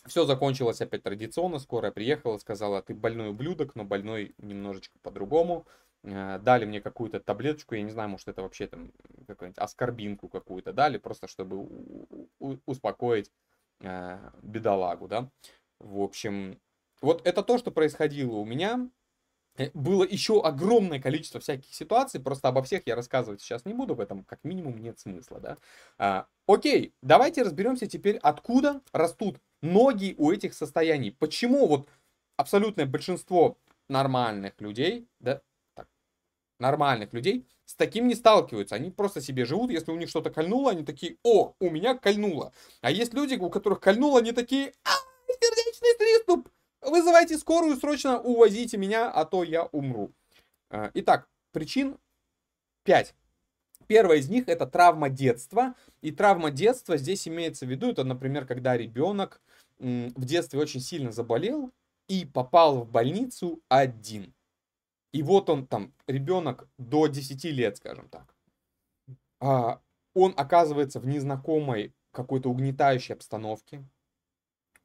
все 0.07 0.27
закончилось 0.27 0.83
опять 0.83 1.03
традиционно. 1.03 1.59
Скорая 1.59 1.93
приехала, 1.93 2.37
сказала, 2.37 2.83
ты 2.83 2.95
больной 2.95 3.31
ублюдок, 3.31 3.75
но 3.75 3.85
больной 3.85 4.35
немножечко 4.37 4.99
по-другому. 5.01 5.67
Э, 6.03 6.39
дали 6.43 6.67
мне 6.67 6.83
какую-то 6.83 7.21
таблеточку, 7.21 7.75
я 7.75 7.81
не 7.81 7.91
знаю, 7.91 8.11
может 8.11 8.29
это 8.29 8.43
вообще 8.43 8.67
там 8.67 8.93
какую-нибудь 9.27 9.59
аскорбинку 9.59 10.29
какую-то 10.29 10.75
дали, 10.75 10.99
просто 10.99 11.27
чтобы 11.27 11.67
успокоить 12.67 13.33
э, 13.81 14.19
бедолагу, 14.43 15.09
да. 15.09 15.31
В 15.81 16.03
общем, 16.03 16.61
вот 17.05 17.27
это 17.27 17.43
то, 17.43 17.59
что 17.59 17.71
происходило 17.71 18.35
у 18.35 18.45
меня. 18.45 18.89
Э, 19.57 19.71
было 19.75 20.05
еще 20.05 20.43
огромное 20.43 21.01
количество 21.01 21.41
всяких 21.41 21.73
ситуаций, 21.73 22.21
просто 22.21 22.49
обо 22.49 22.63
всех 22.63 22.83
я 22.87 22.97
рассказывать 22.97 23.41
сейчас 23.41 23.65
не 23.65 23.75
буду, 23.75 23.95
в 23.95 24.01
этом 24.01 24.25
как 24.25 24.43
минимум 24.43 24.79
нет 24.79 24.99
смысла, 24.99 25.39
да. 25.39 25.59
А, 25.99 26.27
окей, 26.47 26.95
давайте 27.03 27.43
разберемся 27.43 27.87
теперь, 27.87 28.17
откуда 28.17 28.81
растут 28.93 29.39
ноги 29.63 30.15
у 30.19 30.33
этих 30.33 30.55
состояний. 30.55 31.13
Почему 31.13 31.67
вот 31.67 31.89
абсолютное 32.37 32.87
большинство 32.87 33.59
нормальных 33.89 34.61
людей, 34.61 35.09
да, 35.21 35.41
так, 35.75 35.89
нормальных 36.59 37.13
людей 37.13 37.47
с 37.65 37.77
таким 37.77 38.09
не 38.09 38.15
сталкиваются. 38.15 38.75
Они 38.75 38.91
просто 38.91 39.21
себе 39.21 39.45
живут, 39.45 39.71
если 39.71 39.91
у 39.91 39.97
них 39.97 40.09
что-то 40.09 40.31
кольнуло, 40.31 40.73
они 40.73 40.85
такие, 40.85 41.17
о, 41.23 41.55
у 41.61 41.71
меня 41.71 41.95
кольнуло. 41.97 42.53
А 42.81 42.91
есть 42.91 43.15
люди, 43.15 43.37
у 43.37 43.51
которых 43.51 43.81
кольнуло, 43.81 44.19
они 44.19 44.33
такие, 44.33 44.75
а, 44.85 44.91
сердечный 45.29 45.97
приступ, 45.99 46.49
вызывайте 46.85 47.39
скорую, 47.39 47.77
срочно 47.77 48.21
увозите 48.21 48.77
меня, 48.77 49.11
а 49.11 49.25
то 49.25 49.43
я 49.43 49.65
умру. 49.65 50.13
А, 50.71 50.91
итак, 50.95 51.29
причин 51.53 51.99
5. 52.85 53.15
Первая 53.87 54.19
из 54.19 54.29
них 54.29 54.49
это 54.49 54.67
травма 54.67 55.09
детства. 55.09 55.75
И 56.01 56.11
травма 56.11 56.51
детства 56.51 56.97
здесь 56.97 57.27
имеется 57.29 57.67
в 57.67 57.71
виду, 57.71 57.91
это, 57.91 58.05
например, 58.05 58.47
когда 58.47 58.77
ребенок 58.77 59.41
в 59.79 60.25
детстве 60.25 60.61
очень 60.61 60.81
сильно 60.81 61.13
заболел 61.13 61.73
и 62.09 62.25
попал 62.25 62.81
в 62.85 62.91
больницу 62.91 63.61
один. 63.69 64.35
И 65.13 65.23
вот 65.23 65.49
он 65.51 65.67
там, 65.67 65.93
ребенок 66.07 66.69
до 66.79 67.07
10 67.07 67.45
лет, 67.45 67.77
скажем 67.77 68.09
так. 68.09 68.35
А, 69.41 69.81
он 70.15 70.35
оказывается 70.37 71.01
в 71.01 71.07
незнакомой 71.07 71.95
какой-то 72.13 72.51
угнетающей 72.51 73.15
обстановке 73.15 73.85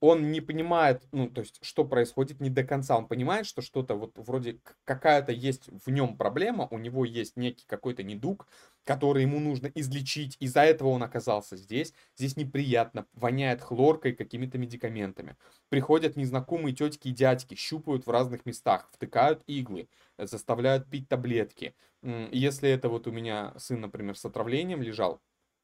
он 0.01 0.31
не 0.31 0.39
понимает, 0.39 1.03
ну, 1.11 1.29
то 1.29 1.41
есть, 1.41 1.59
что 1.61 1.83
происходит 1.83 2.39
не 2.39 2.49
до 2.49 2.63
конца. 2.63 2.97
Он 2.97 3.07
понимает, 3.07 3.45
что 3.45 3.61
что-то 3.61 3.95
вот 3.95 4.17
вроде 4.17 4.59
какая-то 4.85 5.31
есть 5.31 5.69
в 5.85 5.89
нем 5.89 6.17
проблема, 6.17 6.67
у 6.71 6.77
него 6.77 7.03
есть 7.03 7.35
некий 7.35 7.65
какой-то 7.67 8.03
недуг, 8.03 8.47
который 8.85 9.23
ему 9.23 9.39
нужно 9.39 9.67
излечить. 9.75 10.37
Из-за 10.39 10.61
этого 10.61 10.89
он 10.89 11.03
оказался 11.03 11.57
здесь. 11.57 11.93
Здесь 12.15 12.37
неприятно, 12.37 13.07
воняет 13.13 13.61
хлоркой, 13.61 14.13
какими-то 14.13 14.57
медикаментами. 14.57 15.35
Приходят 15.67 16.15
незнакомые 16.15 16.73
тетки 16.73 17.09
и 17.09 17.11
дядьки, 17.11 17.55
щупают 17.55 18.07
в 18.07 18.09
разных 18.09 18.45
местах, 18.45 18.89
втыкают 18.93 19.43
иглы, 19.47 19.89
заставляют 20.17 20.89
пить 20.89 21.09
таблетки. 21.09 21.75
Если 22.01 22.69
это 22.69 22.87
вот 22.87 23.07
у 23.07 23.11
меня 23.11 23.53
сын, 23.57 23.81
например, 23.81 24.17
с 24.17 24.23
отравлением 24.23 24.81
лежал, 24.81 25.21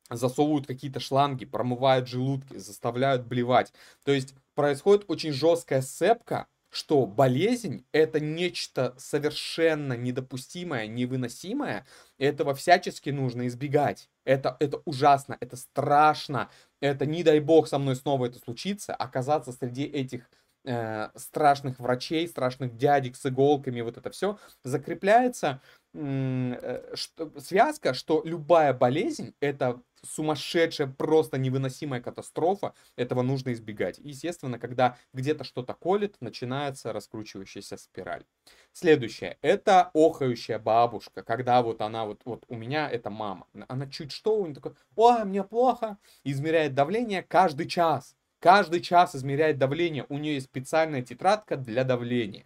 засовывают 0.10 0.68
какие-то 0.68 1.00
шланги, 1.00 1.46
промывают 1.46 2.08
желудки, 2.08 2.58
заставляют 2.58 3.26
блевать. 3.26 3.74
То 4.04 4.12
есть 4.12 4.36
происходит 4.54 5.06
очень 5.08 5.32
жесткая 5.32 5.82
сцепка, 5.82 6.48
что 6.76 7.06
болезнь 7.06 7.86
это 7.94 8.20
нечто 8.20 8.94
совершенно 8.98 9.94
недопустимое, 9.94 10.88
невыносимое, 10.88 11.88
этого 12.18 12.54
всячески 12.54 13.12
нужно 13.12 13.48
избегать. 13.48 14.10
Это, 14.26 14.58
это 14.60 14.82
ужасно, 14.84 15.38
это 15.40 15.56
страшно, 15.56 16.50
это 16.82 17.06
не 17.06 17.24
дай 17.24 17.40
бог 17.40 17.70
со 17.70 17.80
мной 17.80 17.96
снова 17.96 18.26
это 18.26 18.40
случится, 18.40 18.94
оказаться 18.94 19.54
среди 19.54 19.86
этих 19.86 20.30
э, 20.66 21.12
страшных 21.16 21.80
врачей, 21.80 22.28
страшных 22.28 22.76
дядек 22.76 23.16
с 23.16 23.26
иголками, 23.26 23.80
вот 23.80 23.98
это 23.98 24.10
все 24.10 24.38
закрепляется 24.66 25.62
что, 25.96 27.32
связка, 27.40 27.94
что 27.94 28.22
любая 28.26 28.74
болезнь 28.74 29.34
это 29.40 29.82
сумасшедшая, 30.04 30.88
просто 30.88 31.38
невыносимая 31.38 32.02
катастрофа, 32.02 32.74
этого 32.96 33.22
нужно 33.24 33.54
избегать. 33.54 33.98
Естественно, 33.98 34.60
когда 34.60 34.98
где-то 35.14 35.44
что-то 35.44 35.74
колет, 35.74 36.16
начинается 36.20 36.94
раскручивающаяся 36.94 37.78
спираль. 37.78 38.24
Следующее, 38.72 39.38
это 39.42 39.90
охающая 39.94 40.60
бабушка, 40.60 41.24
когда 41.24 41.62
вот 41.62 41.82
она, 41.82 42.06
вот, 42.06 42.22
вот 42.26 42.46
у 42.50 42.56
меня 42.56 42.90
это 42.90 43.10
мама, 43.10 43.48
она 43.68 43.88
чуть 43.88 44.12
что, 44.12 44.38
у 44.38 44.46
нее 44.46 44.56
такой, 44.56 44.74
ой, 44.96 45.24
мне 45.26 45.44
плохо, 45.44 45.98
измеряет 46.24 46.76
давление 46.76 47.24
каждый 47.24 47.68
час. 47.68 48.16
Каждый 48.40 48.82
час 48.82 49.16
измеряет 49.16 49.58
давление. 49.58 50.06
У 50.08 50.20
нее 50.20 50.36
есть 50.36 50.48
специальная 50.48 51.02
тетрадка 51.02 51.58
для 51.58 51.84
давления. 51.84 52.46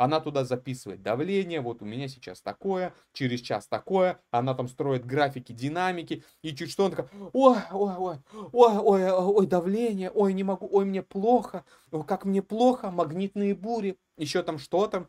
Она 0.00 0.18
туда 0.20 0.44
записывает 0.46 1.02
давление, 1.02 1.60
вот 1.60 1.82
у 1.82 1.84
меня 1.84 2.08
сейчас 2.08 2.40
такое, 2.40 2.94
через 3.12 3.42
час 3.42 3.66
такое, 3.68 4.18
она 4.30 4.54
там 4.54 4.66
строит 4.66 5.04
графики, 5.04 5.52
динамики, 5.52 6.24
и 6.40 6.56
чуть 6.56 6.70
что, 6.70 6.86
он 6.86 6.92
такая, 6.92 7.10
ой, 7.34 7.58
ой, 7.70 7.94
ой, 7.98 8.16
ой, 8.50 8.78
ой, 8.78 9.10
ой, 9.10 9.46
давление, 9.46 10.10
ой, 10.10 10.32
не 10.32 10.42
могу, 10.42 10.66
ой, 10.72 10.86
мне 10.86 11.02
плохо, 11.02 11.66
ой, 11.90 12.02
как 12.04 12.24
мне 12.24 12.40
плохо, 12.40 12.90
магнитные 12.90 13.54
бури, 13.54 13.98
еще 14.16 14.42
там 14.42 14.58
что-то. 14.58 15.06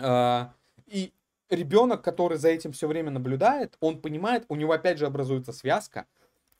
А, 0.00 0.54
и 0.86 1.12
ребенок, 1.50 2.00
который 2.00 2.38
за 2.38 2.48
этим 2.48 2.72
все 2.72 2.88
время 2.88 3.10
наблюдает, 3.10 3.76
он 3.80 4.00
понимает, 4.00 4.46
у 4.48 4.56
него 4.56 4.72
опять 4.72 4.96
же 4.96 5.04
образуется 5.04 5.52
связка, 5.52 6.06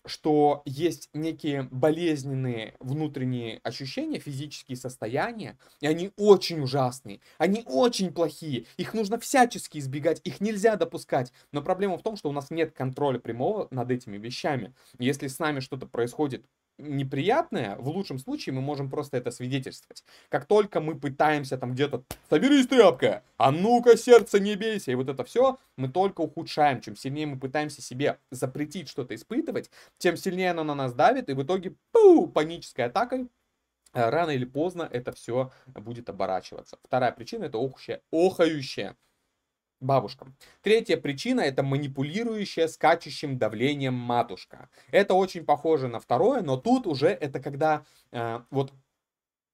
что 0.06 0.62
есть 0.64 1.09
некие 1.12 1.68
болезненные 1.71 2.75
внутренние 2.80 3.61
ощущения, 3.62 4.18
физические 4.18 4.76
состояния, 4.76 5.59
и 5.80 5.87
они 5.87 6.12
очень 6.16 6.61
ужасные, 6.61 7.21
они 7.38 7.62
очень 7.66 8.12
плохие, 8.12 8.66
их 8.76 8.94
нужно 8.94 9.18
всячески 9.18 9.78
избегать, 9.78 10.21
их 10.25 10.40
нельзя 10.40 10.76
допускать. 10.76 11.32
Но 11.52 11.62
проблема 11.62 11.99
в 11.99 12.02
том, 12.02 12.16
что 12.16 12.28
у 12.28 12.32
нас 12.32 12.50
нет 12.50 12.73
контроля 12.73 13.18
прямого 13.18 13.68
над 13.71 13.90
этими 13.90 14.18
вещами. 14.18 14.75
Если 14.99 15.28
с 15.28 15.38
нами 15.38 15.61
что-то 15.61 15.87
происходит 15.87 16.47
неприятное, 16.82 17.76
в 17.76 17.88
лучшем 17.88 18.18
случае 18.18 18.54
мы 18.54 18.60
можем 18.60 18.90
просто 18.90 19.16
это 19.16 19.30
свидетельствовать. 19.30 20.04
Как 20.28 20.46
только 20.46 20.80
мы 20.80 20.98
пытаемся 20.98 21.56
там 21.58 21.72
где-то 21.72 22.04
«Соберись, 22.28 22.66
тряпка! 22.66 23.22
А 23.36 23.50
ну-ка, 23.50 23.96
сердце 23.96 24.40
не 24.40 24.56
бейся!» 24.56 24.92
И 24.92 24.94
вот 24.94 25.08
это 25.08 25.24
все 25.24 25.58
мы 25.76 25.88
только 25.88 26.20
ухудшаем. 26.20 26.80
Чем 26.80 26.96
сильнее 26.96 27.26
мы 27.26 27.38
пытаемся 27.38 27.82
себе 27.82 28.18
запретить 28.30 28.88
что-то 28.88 29.14
испытывать, 29.14 29.70
тем 29.98 30.16
сильнее 30.16 30.50
оно 30.50 30.64
на 30.64 30.74
нас 30.74 30.92
давит, 30.92 31.28
и 31.28 31.34
в 31.34 31.42
итоге 31.42 31.74
пу, 31.92 32.26
панической 32.26 32.86
атакой 32.86 33.28
э, 33.92 34.10
рано 34.10 34.30
или 34.30 34.44
поздно 34.44 34.88
это 34.90 35.12
все 35.12 35.52
будет 35.66 36.08
оборачиваться. 36.08 36.78
Вторая 36.82 37.12
причина 37.12 37.44
это 37.44 37.58
охающее, 37.58 38.02
охающее 38.12 38.96
бабушкам. 39.82 40.36
Третья 40.62 40.96
причина 40.96 41.40
это 41.40 41.62
манипулирующая 41.62 42.68
скачущим 42.68 43.38
давлением 43.38 43.94
матушка. 43.94 44.68
Это 44.90 45.14
очень 45.14 45.44
похоже 45.44 45.88
на 45.88 46.00
второе, 46.00 46.42
но 46.42 46.56
тут 46.56 46.86
уже 46.86 47.08
это 47.08 47.40
когда 47.40 47.84
э, 48.10 48.40
вот 48.50 48.72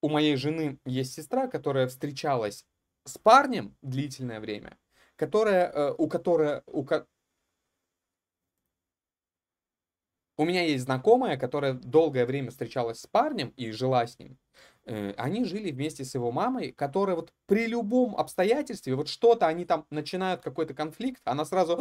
у 0.01 0.09
моей 0.09 0.37
жены 0.37 0.79
есть 0.85 1.15
сестра, 1.15 1.49
которая 1.49 1.89
встречалась 1.89 2.65
с 3.05 3.19
парнем 3.19 3.77
длительное 3.83 4.41
время, 4.41 4.79
которая, 5.17 5.71
э, 5.71 5.95
у 5.97 6.09
которой, 6.09 6.63
у, 6.67 6.87
у 10.37 10.45
меня 10.45 10.63
есть 10.63 10.85
знакомая, 10.85 11.37
которая 11.37 11.73
долгое 11.73 12.27
время 12.27 12.51
встречалась 12.51 13.01
с 13.01 13.07
парнем 13.07 13.49
и 13.57 13.71
жила 13.73 14.07
с 14.07 14.19
ним. 14.19 14.39
Э, 14.89 15.13
они 15.19 15.45
жили 15.45 15.71
вместе 15.71 16.03
с 16.03 16.15
его 16.15 16.33
мамой, 16.33 16.73
которая 16.73 17.15
вот 17.15 17.31
при 17.47 17.67
любом 17.67 18.17
обстоятельстве, 18.17 18.95
вот 18.95 19.09
что-то 19.09 19.47
они 19.47 19.67
там 19.67 19.85
начинают 19.91 20.41
какой-то 20.41 20.73
конфликт, 20.73 21.21
она 21.25 21.45
сразу, 21.45 21.77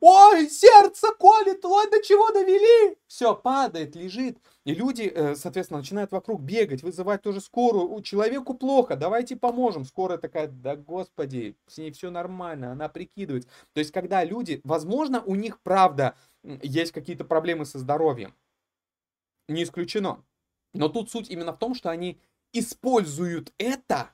ой, 0.00 0.48
сердце 0.48 1.08
колет, 1.16 1.64
ой, 1.64 1.88
до 1.88 2.02
чего 2.02 2.32
довели? 2.32 2.96
Все, 3.06 3.36
падает, 3.36 3.94
лежит. 3.94 4.38
И 4.64 4.74
люди, 4.74 5.02
э, 5.02 5.36
соответственно, 5.36 5.78
начинают 5.78 6.10
вокруг 6.10 6.40
бегать, 6.42 6.82
вызывать 6.82 7.22
тоже 7.22 7.40
скорую. 7.40 7.88
У 7.88 8.02
человеку 8.02 8.54
плохо, 8.54 8.96
давайте 8.96 9.36
поможем. 9.36 9.84
Скорая 9.84 10.18
такая, 10.18 10.48
да 10.48 10.74
господи, 10.74 11.56
с 11.68 11.78
ней 11.78 11.92
все 11.92 12.10
нормально, 12.10 12.72
она 12.72 12.88
прикидывает. 12.88 13.46
То 13.74 13.78
есть, 13.78 13.92
когда 13.92 14.24
люди, 14.24 14.60
возможно, 14.64 15.22
у 15.22 15.36
них 15.36 15.60
правда 15.62 16.16
есть 16.42 16.90
какие-то 16.90 17.24
проблемы 17.24 17.64
со 17.64 17.78
здоровьем. 17.78 18.34
Не 19.48 19.62
исключено. 19.62 20.24
Но 20.72 20.88
тут 20.88 21.10
суть 21.10 21.30
именно 21.30 21.52
в 21.52 21.58
том, 21.58 21.74
что 21.74 21.90
они 21.90 22.20
используют 22.52 23.52
это 23.58 24.10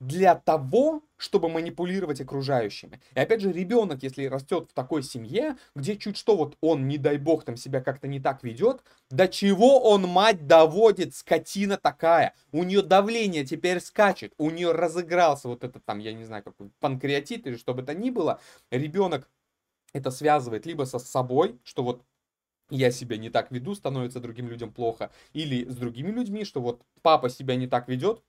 для 0.00 0.34
того, 0.34 1.02
чтобы 1.18 1.50
манипулировать 1.50 2.22
окружающими. 2.22 3.00
И 3.14 3.20
опять 3.20 3.42
же, 3.42 3.52
ребенок, 3.52 4.02
если 4.02 4.24
растет 4.24 4.70
в 4.70 4.72
такой 4.72 5.02
семье, 5.02 5.56
где 5.76 5.96
чуть 5.96 6.16
что 6.16 6.36
вот 6.36 6.56
он, 6.62 6.88
не 6.88 6.96
дай 6.96 7.18
бог, 7.18 7.44
там 7.44 7.56
себя 7.56 7.82
как-то 7.82 8.08
не 8.08 8.18
так 8.18 8.42
ведет, 8.42 8.82
до 9.10 9.28
чего 9.28 9.82
он 9.82 10.08
мать 10.08 10.46
доводит, 10.46 11.14
скотина 11.14 11.76
такая. 11.76 12.34
У 12.50 12.64
нее 12.64 12.80
давление 12.80 13.44
теперь 13.44 13.80
скачет, 13.80 14.32
у 14.38 14.50
нее 14.50 14.72
разыгрался 14.72 15.48
вот 15.48 15.64
этот 15.64 15.84
там, 15.84 15.98
я 15.98 16.14
не 16.14 16.24
знаю, 16.24 16.42
какой 16.42 16.70
панкреатит 16.80 17.46
или 17.46 17.56
что 17.56 17.74
бы 17.74 17.82
то 17.82 17.94
ни 17.94 18.08
было. 18.08 18.40
Ребенок 18.70 19.28
это 19.92 20.10
связывает 20.10 20.64
либо 20.64 20.84
со 20.84 20.98
собой, 20.98 21.60
что 21.64 21.82
вот 21.82 22.02
я 22.70 22.90
себя 22.90 23.16
не 23.16 23.30
так 23.30 23.50
веду, 23.50 23.74
становится 23.74 24.20
другим 24.20 24.48
людям 24.48 24.72
плохо, 24.72 25.10
или 25.32 25.64
с 25.68 25.76
другими 25.76 26.10
людьми, 26.10 26.44
что 26.44 26.60
вот 26.60 26.82
папа 27.02 27.28
себя 27.28 27.56
не 27.56 27.66
так 27.66 27.88
ведет, 27.88 28.22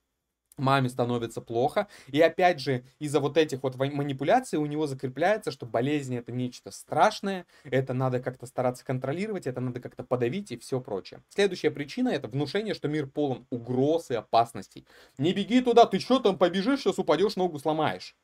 маме 0.56 0.88
становится 0.88 1.40
плохо. 1.40 1.88
И 2.08 2.20
опять 2.20 2.60
же, 2.60 2.84
из-за 2.98 3.20
вот 3.20 3.36
этих 3.36 3.62
вот 3.62 3.76
манипуляций 3.76 4.58
у 4.58 4.66
него 4.66 4.86
закрепляется, 4.86 5.50
что 5.50 5.66
болезнь 5.66 6.16
это 6.16 6.32
нечто 6.32 6.70
страшное, 6.70 7.46
это 7.64 7.94
надо 7.94 8.20
как-то 8.20 8.46
стараться 8.46 8.84
контролировать, 8.84 9.46
это 9.46 9.60
надо 9.60 9.80
как-то 9.80 10.04
подавить 10.04 10.52
и 10.52 10.58
все 10.58 10.80
прочее. 10.80 11.22
Следующая 11.28 11.70
причина 11.70 12.10
это 12.10 12.28
внушение, 12.28 12.74
что 12.74 12.88
мир 12.88 13.06
полон 13.06 13.46
угроз 13.50 14.10
и 14.10 14.14
опасностей. 14.14 14.86
Не 15.18 15.32
беги 15.32 15.60
туда, 15.60 15.86
ты 15.86 15.98
что 15.98 16.18
там 16.18 16.38
побежишь, 16.38 16.80
сейчас 16.80 16.98
упадешь, 16.98 17.36
ногу 17.36 17.58
сломаешь. 17.58 18.16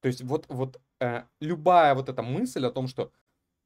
То 0.00 0.08
есть 0.08 0.22
вот, 0.22 0.46
вот 0.48 0.80
э, 1.00 1.22
любая 1.40 1.94
вот 1.94 2.08
эта 2.08 2.22
мысль 2.22 2.66
о 2.66 2.70
том, 2.70 2.88
что 2.88 3.12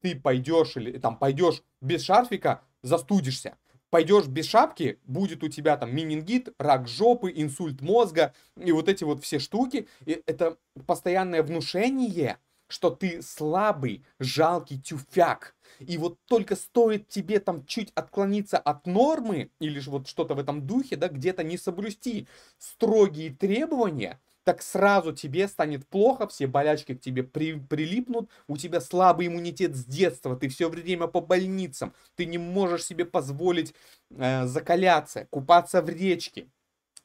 ты 0.07 0.15
пойдешь 0.15 0.77
или 0.77 0.99
там 0.99 1.17
пойдешь 1.19 1.65
без 1.81 2.05
шарфика, 2.05 2.63
застудишься. 2.83 3.57
Пойдешь 3.91 4.27
без 4.27 4.47
шапки, 4.47 5.01
будет 5.05 5.43
у 5.43 5.49
тебя 5.49 5.77
там 5.77 5.95
менингит, 5.95 6.49
рак 6.59 6.87
жопы, 6.87 7.33
инсульт 7.35 7.81
мозга 7.81 8.33
и 8.57 8.71
вот 8.71 8.89
эти 8.89 9.03
вот 9.03 9.25
все 9.25 9.41
штуки. 9.41 9.89
И 10.05 10.23
это 10.27 10.59
постоянное 10.87 11.43
внушение, 11.43 12.39
что 12.69 12.91
ты 12.91 13.21
слабый, 13.21 14.05
жалкий 14.21 14.81
тюфяк. 14.81 15.57
И 15.81 15.99
вот 15.99 16.19
только 16.27 16.55
стоит 16.55 17.09
тебе 17.09 17.41
там 17.41 17.67
чуть 17.67 17.91
отклониться 17.97 18.59
от 18.59 18.87
нормы 18.87 19.51
или 19.59 19.81
же 19.81 19.91
вот 19.91 20.07
что-то 20.07 20.35
в 20.35 20.39
этом 20.39 20.67
духе, 20.67 20.97
да, 20.97 21.09
где-то 21.09 21.43
не 21.43 21.59
соблюсти 21.59 22.29
строгие 22.59 23.31
требования, 23.31 24.21
так 24.47 24.63
сразу 24.63 25.13
тебе 25.13 25.49
станет 25.49 25.89
плохо, 25.89 26.29
все 26.29 26.47
болячки 26.47 26.95
к 26.95 27.01
тебе 27.01 27.25
при, 27.25 27.59
прилипнут, 27.59 28.31
у 28.47 28.57
тебя 28.57 28.81
слабый 28.81 29.27
иммунитет 29.27 29.75
с 29.75 29.85
детства, 29.85 30.37
ты 30.37 30.49
все 30.49 30.69
время 30.69 31.09
по 31.09 31.21
больницам, 31.21 31.93
ты 32.15 32.27
не 32.27 32.39
можешь 32.39 32.85
себе 32.85 33.05
позволить 33.05 33.75
э, 34.11 34.47
закаляться, 34.47 35.27
купаться 35.31 35.83
в 35.83 35.89
речке, 35.89 36.47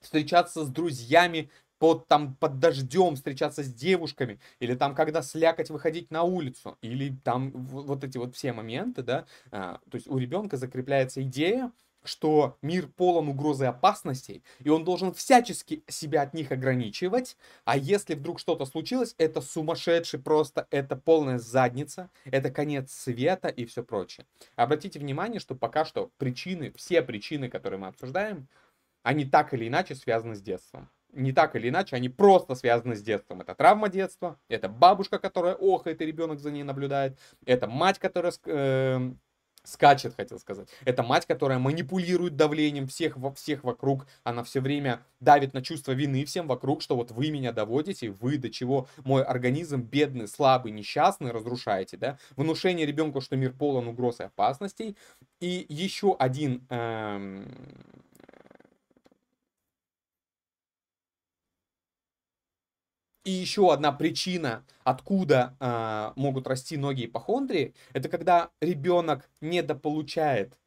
встречаться 0.01 0.63
с 0.63 0.67
друзьями 0.69 1.49
под, 1.79 2.07
там, 2.07 2.35
под 2.35 2.59
дождем, 2.59 3.15
встречаться 3.15 3.63
с 3.63 3.73
девушками, 3.73 4.39
или 4.59 4.75
там, 4.75 4.93
когда 4.93 5.23
слякать, 5.23 5.71
выходить 5.71 6.11
на 6.11 6.21
улицу, 6.21 6.77
или 6.83 7.17
там 7.23 7.49
вот 7.53 8.03
эти 8.03 8.19
вот 8.19 8.35
все 8.35 8.53
моменты, 8.53 9.01
да, 9.01 9.25
а, 9.49 9.79
то 9.89 9.95
есть 9.95 10.07
у 10.07 10.19
ребенка 10.19 10.57
закрепляется 10.57 11.23
идея, 11.23 11.71
что 12.03 12.57
мир 12.61 12.87
полон 12.87 13.27
угрозы 13.27 13.65
и 13.65 13.67
опасностей, 13.67 14.43
и 14.59 14.69
он 14.69 14.83
должен 14.83 15.13
всячески 15.13 15.83
себя 15.87 16.23
от 16.23 16.33
них 16.33 16.51
ограничивать, 16.51 17.37
а 17.65 17.77
если 17.77 18.15
вдруг 18.15 18.39
что-то 18.39 18.65
случилось, 18.65 19.15
это 19.17 19.41
сумасшедший 19.41 20.19
просто, 20.19 20.67
это 20.71 20.95
полная 20.95 21.37
задница, 21.37 22.09
это 22.25 22.49
конец 22.51 22.91
света 22.91 23.47
и 23.47 23.65
все 23.65 23.83
прочее. 23.83 24.25
Обратите 24.55 24.99
внимание, 24.99 25.39
что 25.39 25.55
пока 25.55 25.85
что 25.85 26.11
причины, 26.17 26.73
все 26.75 27.01
причины, 27.01 27.49
которые 27.49 27.79
мы 27.79 27.87
обсуждаем, 27.87 28.47
они 29.03 29.25
так 29.25 29.53
или 29.53 29.67
иначе 29.67 29.95
связаны 29.95 30.35
с 30.35 30.41
детством. 30.41 30.89
Не 31.13 31.33
так 31.33 31.55
или 31.57 31.67
иначе, 31.67 31.97
они 31.97 32.07
просто 32.07 32.55
связаны 32.55 32.95
с 32.95 33.01
детством. 33.01 33.41
Это 33.41 33.53
травма 33.53 33.89
детства, 33.89 34.39
это 34.47 34.69
бабушка, 34.69 35.19
которая 35.19 35.55
охает, 35.55 36.01
и 36.01 36.05
ребенок 36.05 36.39
за 36.39 36.51
ней 36.51 36.63
наблюдает, 36.63 37.19
это 37.45 37.67
мать, 37.67 37.99
которая 37.99 38.31
э, 38.45 39.11
скачет, 39.63 40.15
хотел 40.15 40.39
сказать. 40.39 40.67
Это 40.85 41.03
мать, 41.03 41.25
которая 41.25 41.59
манипулирует 41.59 42.35
давлением 42.35 42.87
всех, 42.87 43.17
во 43.17 43.33
всех 43.33 43.63
вокруг. 43.63 44.07
Она 44.23 44.43
все 44.43 44.61
время 44.61 45.05
давит 45.19 45.53
на 45.53 45.61
чувство 45.61 45.91
вины 45.91 46.25
всем 46.25 46.47
вокруг, 46.47 46.81
что 46.81 46.95
вот 46.95 47.11
вы 47.11 47.29
меня 47.31 47.51
доводите, 47.51 48.11
вы 48.11 48.37
до 48.37 48.49
чего 48.49 48.87
мой 49.03 49.23
организм 49.23 49.81
бедный, 49.81 50.27
слабый, 50.27 50.71
несчастный 50.71 51.31
разрушаете, 51.31 51.97
да. 51.97 52.17
Внушение 52.35 52.85
ребенку, 52.85 53.21
что 53.21 53.35
мир 53.35 53.53
полон 53.53 53.87
угроз 53.87 54.19
и 54.19 54.23
опасностей. 54.23 54.97
И 55.39 55.65
еще 55.69 56.15
один 56.17 56.65
эм, 56.69 57.47
И 63.23 63.31
еще 63.31 63.71
одна 63.71 63.91
причина, 63.91 64.65
откуда 64.83 65.55
э, 65.59 66.11
могут 66.15 66.47
расти 66.47 66.75
ноги 66.77 67.05
ипохондрии, 67.05 67.75
это 67.93 68.09
когда 68.09 68.49
ребенок 68.61 69.29
недополучает 69.41 70.57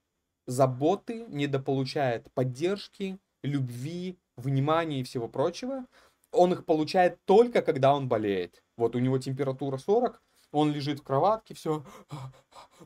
заботы, 0.47 1.27
недополучает 1.29 2.31
поддержки, 2.33 3.19
любви, 3.43 4.19
внимания 4.37 5.01
и 5.01 5.05
всего 5.05 5.29
прочего. 5.29 5.87
Он 6.31 6.53
их 6.53 6.65
получает 6.65 7.19
только 7.25 7.61
когда 7.63 7.95
он 7.95 8.09
болеет. 8.09 8.63
Вот 8.77 8.95
у 8.95 8.99
него 8.99 9.19
температура 9.19 9.77
40, 9.77 10.23
он 10.53 10.73
лежит 10.73 11.01
в 11.01 11.03
кроватке, 11.03 11.55
все, 11.55 11.85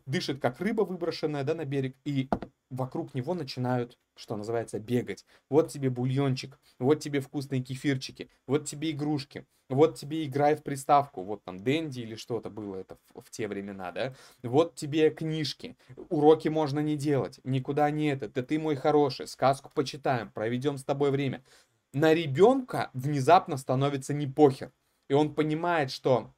дышит 0.06 0.40
как 0.40 0.60
рыба 0.60 0.82
выброшенная 0.82 1.44
да, 1.44 1.54
на 1.54 1.64
берег, 1.64 1.96
и 2.04 2.28
вокруг 2.70 3.14
него 3.14 3.34
начинают, 3.34 3.98
что 4.18 4.36
называется, 4.36 4.78
бегать. 4.78 5.24
Вот 5.48 5.70
тебе 5.70 5.90
бульончик, 5.90 6.58
вот 6.78 6.96
тебе 6.96 7.20
вкусные 7.20 7.62
кефирчики, 7.62 8.28
вот 8.46 8.66
тебе 8.66 8.90
игрушки, 8.90 9.46
вот 9.68 9.96
тебе 9.96 10.24
играй 10.24 10.56
в 10.56 10.62
приставку, 10.62 11.22
вот 11.22 11.44
там 11.44 11.62
Дэнди 11.62 12.00
или 12.00 12.14
что-то 12.14 12.50
было 12.50 12.76
это 12.76 12.96
в, 13.14 13.22
в 13.22 13.30
те 13.30 13.48
времена, 13.48 13.92
да, 13.92 14.14
вот 14.42 14.74
тебе 14.74 15.10
книжки, 15.10 15.76
уроки 16.08 16.48
можно 16.48 16.80
не 16.80 16.96
делать, 16.96 17.40
никуда 17.44 17.90
не 17.90 18.08
это, 18.08 18.28
да 18.28 18.42
ты 18.42 18.58
мой 18.58 18.76
хороший, 18.76 19.26
сказку 19.26 19.70
почитаем, 19.74 20.30
проведем 20.30 20.78
с 20.78 20.84
тобой 20.84 21.10
время. 21.10 21.44
На 21.92 22.12
ребенка 22.12 22.90
внезапно 22.92 23.56
становится 23.56 24.12
не 24.14 24.26
похер, 24.26 24.72
и 25.08 25.14
он 25.14 25.34
понимает, 25.34 25.90
что 25.90 26.34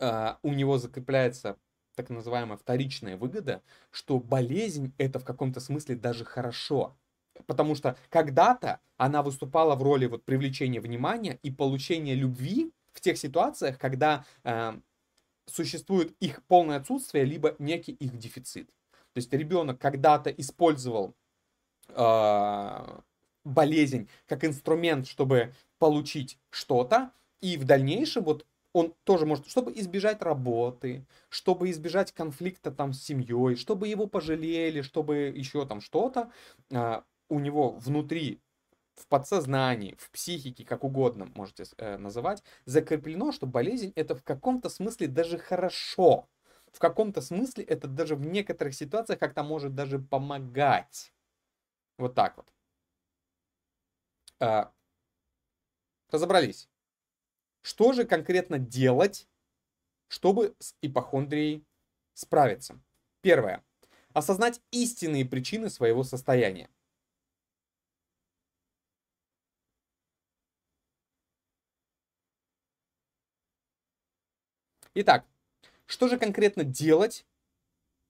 э, 0.00 0.34
у 0.42 0.52
него 0.52 0.78
закрепляется 0.78 1.56
так 1.96 2.10
называемая 2.10 2.56
вторичная 2.56 3.16
выгода, 3.16 3.62
что 3.90 4.20
болезнь 4.20 4.92
это 4.98 5.18
в 5.18 5.24
каком-то 5.24 5.58
смысле 5.58 5.96
даже 5.96 6.24
хорошо. 6.24 6.96
Потому 7.46 7.74
что 7.74 7.96
когда-то 8.08 8.80
она 8.96 9.22
выступала 9.22 9.74
в 9.74 9.82
роли 9.82 10.06
вот 10.06 10.24
привлечения 10.24 10.80
внимания 10.80 11.38
и 11.42 11.50
получения 11.50 12.14
любви 12.14 12.72
в 12.92 13.00
тех 13.00 13.18
ситуациях, 13.18 13.78
когда 13.78 14.24
э, 14.44 14.78
существует 15.46 16.14
их 16.20 16.42
полное 16.44 16.78
отсутствие, 16.78 17.24
либо 17.24 17.56
некий 17.58 17.92
их 17.92 18.16
дефицит. 18.16 18.68
То 19.12 19.18
есть 19.18 19.32
ребенок 19.32 19.80
когда-то 19.80 20.30
использовал 20.30 21.14
э, 21.88 23.00
болезнь 23.44 24.08
как 24.26 24.44
инструмент, 24.44 25.06
чтобы 25.06 25.54
получить 25.78 26.38
что-то, 26.50 27.12
и 27.40 27.56
в 27.56 27.64
дальнейшем 27.64 28.24
вот 28.24 28.46
он 28.76 28.94
тоже 29.04 29.24
может, 29.26 29.46
чтобы 29.48 29.72
избежать 29.72 30.20
работы, 30.22 31.06
чтобы 31.30 31.70
избежать 31.70 32.12
конфликта 32.12 32.70
там 32.70 32.92
с 32.92 33.02
семьей, 33.02 33.56
чтобы 33.56 33.88
его 33.88 34.06
пожалели, 34.06 34.82
чтобы 34.82 35.32
еще 35.34 35.66
там 35.66 35.80
что-то, 35.80 36.30
а, 36.72 37.04
у 37.30 37.38
него 37.40 37.70
внутри 37.70 38.40
в 38.94 39.06
подсознании, 39.08 39.96
в 39.98 40.10
психике, 40.10 40.64
как 40.64 40.84
угодно 40.84 41.26
можете 41.34 41.64
э, 41.78 41.96
называть, 41.98 42.42
закреплено, 42.66 43.32
что 43.32 43.46
болезнь 43.46 43.92
это 43.96 44.14
в 44.14 44.22
каком-то 44.22 44.68
смысле 44.68 45.06
даже 45.08 45.38
хорошо. 45.38 46.28
В 46.72 46.78
каком-то 46.78 47.20
смысле 47.22 47.64
это 47.64 47.88
даже 47.88 48.14
в 48.16 48.26
некоторых 48.26 48.74
ситуациях 48.74 49.18
как-то 49.18 49.42
может 49.42 49.74
даже 49.74 49.98
помогать. 49.98 51.12
Вот 51.98 52.14
так 52.14 52.36
вот. 52.36 52.46
А, 54.40 54.70
разобрались. 56.10 56.68
Что 57.66 57.92
же 57.92 58.04
конкретно 58.04 58.60
делать, 58.60 59.26
чтобы 60.06 60.54
с 60.60 60.76
ипохондрией 60.82 61.66
справиться? 62.14 62.80
Первое. 63.22 63.64
Осознать 64.12 64.60
истинные 64.70 65.24
причины 65.24 65.68
своего 65.68 66.04
состояния. 66.04 66.70
Итак, 74.94 75.26
что 75.86 76.06
же 76.06 76.18
конкретно 76.18 76.62
делать, 76.62 77.26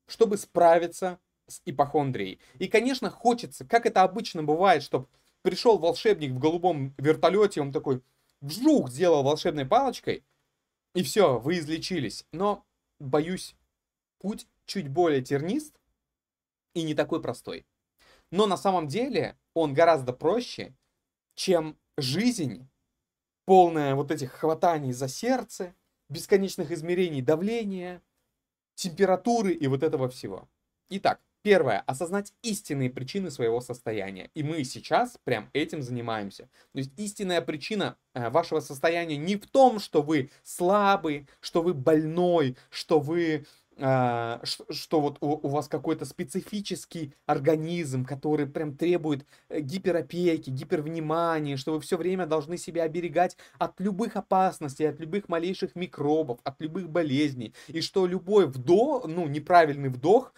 чтобы 0.07 0.37
справиться 0.37 1.19
с 1.47 1.63
ипохондрией? 1.65 2.41
И, 2.59 2.69
конечно, 2.69 3.09
хочется, 3.11 3.65
как 3.65 3.87
это 3.87 4.03
обычно 4.03 4.43
бывает, 4.43 4.83
чтобы 4.83 5.09
пришел 5.41 5.79
волшебник 5.79 6.33
в 6.33 6.39
голубом 6.39 6.95
вертолете, 6.99 7.63
он 7.63 7.73
такой, 7.73 8.03
вжух 8.41 8.91
сделал 8.91 9.23
волшебной 9.23 9.67
палочкой, 9.67 10.25
и 10.95 11.03
все, 11.03 11.39
вы 11.39 11.59
излечились. 11.59 12.27
Но, 12.33 12.65
боюсь, 12.99 13.55
путь 14.19 14.47
чуть 14.65 14.89
более 14.89 15.23
тернист 15.23 15.79
и 16.75 16.83
не 16.83 16.95
такой 16.95 17.21
простой. 17.21 17.67
Но 18.31 18.47
на 18.47 18.57
самом 18.57 18.89
деле 18.89 19.39
он 19.55 19.75
гораздо 19.75 20.13
проще, 20.13 20.75
чем 21.35 21.79
жизнь, 21.97 22.69
полная 23.45 23.95
вот 23.95 24.11
этих 24.11 24.33
хватаний 24.33 24.93
за 24.93 25.09
сердце, 25.09 25.75
бесконечных 26.09 26.71
измерений 26.71 27.23
давления, 27.23 28.03
температуры 28.75 29.53
и 29.53 29.67
вот 29.67 29.83
этого 29.83 30.09
всего. 30.09 30.49
Итак, 30.89 31.21
Первое. 31.47 31.85
Осознать 31.87 32.33
истинные 32.43 32.91
причины 32.91 33.31
своего 33.31 33.61
состояния. 33.61 34.31
И 34.35 34.43
мы 34.43 34.65
сейчас 34.65 35.17
прям 35.23 35.49
этим 35.53 35.81
занимаемся. 35.81 36.49
То 36.73 36.79
есть 36.79 36.91
истинная 36.97 37.41
причина 37.41 37.97
э, 38.15 38.31
вашего 38.31 38.59
состояния 38.59 39.17
не 39.17 39.37
в 39.37 39.47
том, 39.47 39.79
что 39.79 40.03
вы 40.03 40.31
слабый, 40.43 41.29
что 41.39 41.63
вы 41.63 41.73
больной, 41.73 42.57
что 42.69 42.99
вы 42.99 43.47
что, 43.79 44.41
что 44.71 45.01
вот 45.03 45.19
у, 45.21 45.33
у 45.47 45.49
вас 45.49 45.69
какой-то 45.69 46.07
специфический 46.07 47.13
организм, 47.27 48.07
который 48.07 48.47
прям 48.47 48.75
требует 48.75 49.27
э, 49.51 49.61
гиперопеки, 49.61 50.49
гипервнимания, 50.49 51.59
что 51.59 51.75
вы 51.75 51.81
все 51.81 51.99
время 51.99 52.25
должны 52.25 52.57
себя 52.57 52.85
оберегать 52.85 53.37
от 53.59 53.79
любых 53.79 54.17
опасностей, 54.17 54.89
от 54.89 54.99
любых 54.99 55.29
малейших 55.29 55.77
микробов, 55.77 56.39
от 56.43 56.59
любых 56.61 56.89
болезней, 56.89 57.53
и 57.69 57.83
что 57.83 58.07
любой 58.07 58.47
вдох, 58.47 59.07
ну, 59.07 59.27
неправильный 59.27 59.91
вдох 59.91 60.33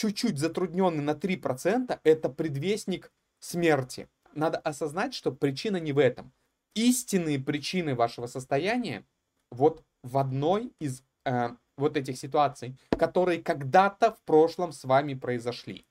чуть-чуть 0.00 0.38
затрудненный 0.38 1.02
на 1.02 1.10
3%, 1.10 2.00
это 2.04 2.28
предвестник 2.30 3.12
смерти. 3.38 4.08
Надо 4.32 4.56
осознать, 4.56 5.12
что 5.12 5.30
причина 5.30 5.76
не 5.76 5.92
в 5.92 5.98
этом. 5.98 6.32
Истинные 6.74 7.38
причины 7.38 7.94
вашего 7.94 8.26
состояния 8.26 9.04
вот 9.50 9.84
в 10.02 10.16
одной 10.16 10.72
из 10.80 11.02
э, 11.26 11.50
вот 11.76 11.98
этих 11.98 12.16
ситуаций, 12.16 12.78
которые 12.98 13.42
когда-то 13.42 14.12
в 14.12 14.22
прошлом 14.22 14.72
с 14.72 14.84
вами 14.84 15.12
произошли. 15.12 15.84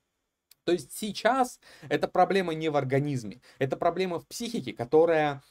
То 0.64 0.72
есть 0.72 0.92
сейчас 0.92 1.60
эта 1.88 2.08
проблема 2.08 2.56
не 2.56 2.70
в 2.70 2.78
организме, 2.78 3.42
это 3.60 3.78
проблема 3.78 4.20
в 4.20 4.28
психике, 4.28 4.74
которая, 4.74 5.44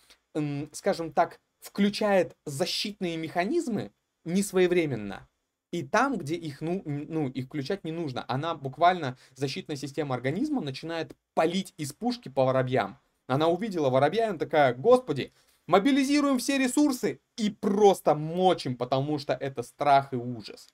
скажем 0.73 1.13
так, 1.13 1.39
включает 1.61 2.37
защитные 2.45 3.17
механизмы 3.17 3.93
несвоевременно. 4.25 5.29
И 5.71 5.83
там, 5.83 6.17
где 6.17 6.35
их, 6.35 6.61
ну, 6.61 6.83
ну, 6.85 7.29
их 7.29 7.47
включать 7.47 7.85
не 7.85 7.93
нужно, 7.93 8.25
она 8.27 8.55
буквально, 8.55 9.19
защитная 9.35 9.77
система 9.77 10.15
организма 10.15 10.63
начинает 10.63 11.15
палить 11.35 11.75
из 11.77 11.93
пушки 11.93 12.29
по 12.31 12.45
воробьям. 12.45 12.99
Она 13.27 13.49
увидела 13.49 13.91
воробья, 13.91 14.27
и 14.27 14.29
она 14.31 14.39
такая, 14.39 14.75
господи, 14.75 15.33
мобилизируем 15.67 16.39
все 16.39 16.57
ресурсы 16.57 17.21
и 17.37 17.51
просто 17.51 18.15
мочим, 18.15 18.77
потому 18.77 19.19
что 19.19 19.35
это 19.35 19.63
страх 19.63 20.15
и 20.15 20.17
ужас. 20.17 20.73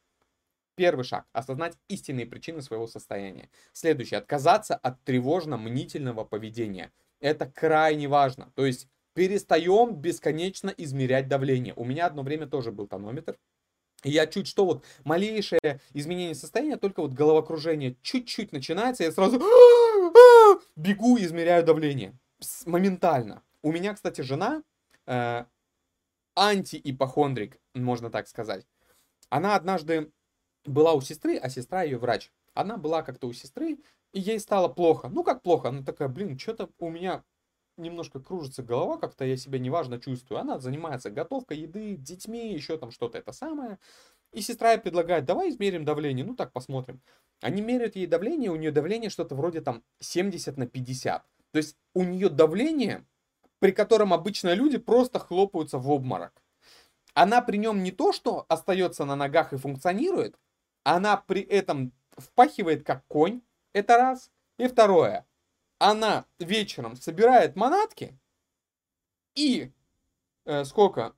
Первый 0.76 1.04
шаг– 1.04 1.26
осознать 1.32 1.76
истинные 1.88 2.26
причины 2.26 2.62
своего 2.62 2.86
состояния. 2.86 3.48
Следующий– 3.72 4.14
отказаться 4.16 4.76
от 4.76 5.02
тревожно-мнительного 5.04 6.24
поведения. 6.24 6.92
Это 7.20 7.46
крайне 7.46 8.08
важно. 8.08 8.52
То 8.54 8.66
есть 8.66 8.88
перестаем 9.14 9.94
бесконечно 9.94 10.74
измерять 10.76 11.28
давление. 11.28 11.74
У 11.76 11.84
меня 11.84 12.06
одно 12.06 12.22
время 12.22 12.46
тоже 12.46 12.72
был 12.72 12.86
тонометр. 12.88 13.38
Я 14.04 14.26
чуть 14.26 14.46
что, 14.46 14.66
вот 14.66 14.84
малейшее 15.04 15.80
изменение 15.94 16.34
состояния, 16.34 16.76
только 16.76 17.00
вот 17.00 17.12
головокружение 17.12 17.96
чуть-чуть 18.02 18.52
начинается, 18.52 19.02
я 19.02 19.12
сразу 19.12 19.38
бегу 20.76 21.18
измеряю 21.18 21.64
давление. 21.64 22.16
Моментально. 22.66 23.42
У 23.62 23.72
меня, 23.72 23.94
кстати, 23.94 24.20
жена 24.20 24.62
э, 25.06 25.44
антиипохондрик, 26.36 27.58
можно 27.72 28.10
так 28.10 28.28
сказать. 28.28 28.66
Она 29.30 29.56
однажды 29.56 30.12
была 30.66 30.92
у 30.92 31.00
сестры, 31.00 31.36
а 31.38 31.48
сестра 31.48 31.82
ее 31.82 31.98
врач. 31.98 32.30
Она 32.52 32.76
была 32.76 33.02
как-то 33.02 33.26
у 33.26 33.32
сестры, 33.32 33.78
и 34.12 34.20
ей 34.20 34.38
стало 34.38 34.68
плохо. 34.68 35.08
Ну 35.08 35.24
как 35.24 35.42
плохо? 35.42 35.68
Она 35.68 35.82
такая, 35.82 36.08
блин, 36.08 36.38
что-то 36.38 36.70
у 36.78 36.90
меня 36.90 37.24
немножко 37.76 38.20
кружится 38.20 38.62
голова, 38.62 38.98
как-то 38.98 39.24
я 39.24 39.36
себя 39.36 39.58
неважно 39.58 40.00
чувствую. 40.00 40.40
Она 40.40 40.58
занимается 40.58 41.10
готовкой 41.10 41.58
еды, 41.58 41.96
детьми, 41.96 42.52
еще 42.52 42.78
там 42.78 42.90
что-то 42.90 43.18
это 43.18 43.32
самое. 43.32 43.78
И 44.32 44.40
сестра 44.40 44.76
предлагает, 44.78 45.24
давай 45.24 45.50
измерим 45.50 45.84
давление, 45.84 46.24
ну 46.24 46.34
так 46.34 46.52
посмотрим. 46.52 47.00
Они 47.40 47.62
меряют 47.62 47.96
ей 47.96 48.06
давление, 48.06 48.50
у 48.50 48.56
нее 48.56 48.72
давление 48.72 49.10
что-то 49.10 49.34
вроде 49.34 49.60
там 49.60 49.82
70 50.00 50.56
на 50.56 50.66
50. 50.66 51.24
То 51.52 51.58
есть 51.58 51.76
у 51.94 52.02
нее 52.02 52.28
давление, 52.28 53.06
при 53.60 53.70
котором 53.70 54.12
обычно 54.12 54.54
люди 54.54 54.78
просто 54.78 55.18
хлопаются 55.18 55.78
в 55.78 55.88
обморок. 55.90 56.42
Она 57.14 57.42
при 57.42 57.58
нем 57.58 57.82
не 57.84 57.92
то, 57.92 58.12
что 58.12 58.44
остается 58.48 59.04
на 59.04 59.14
ногах 59.14 59.52
и 59.52 59.56
функционирует, 59.56 60.36
она 60.82 61.16
при 61.16 61.42
этом 61.42 61.92
впахивает 62.18 62.84
как 62.84 63.06
конь, 63.06 63.40
это 63.72 63.96
раз. 63.96 64.30
И 64.58 64.66
второе, 64.66 65.26
она 65.78 66.26
вечером 66.38 66.96
собирает 66.96 67.56
манатки 67.56 68.18
и 69.34 69.72
э, 70.44 70.64
сколько? 70.64 71.14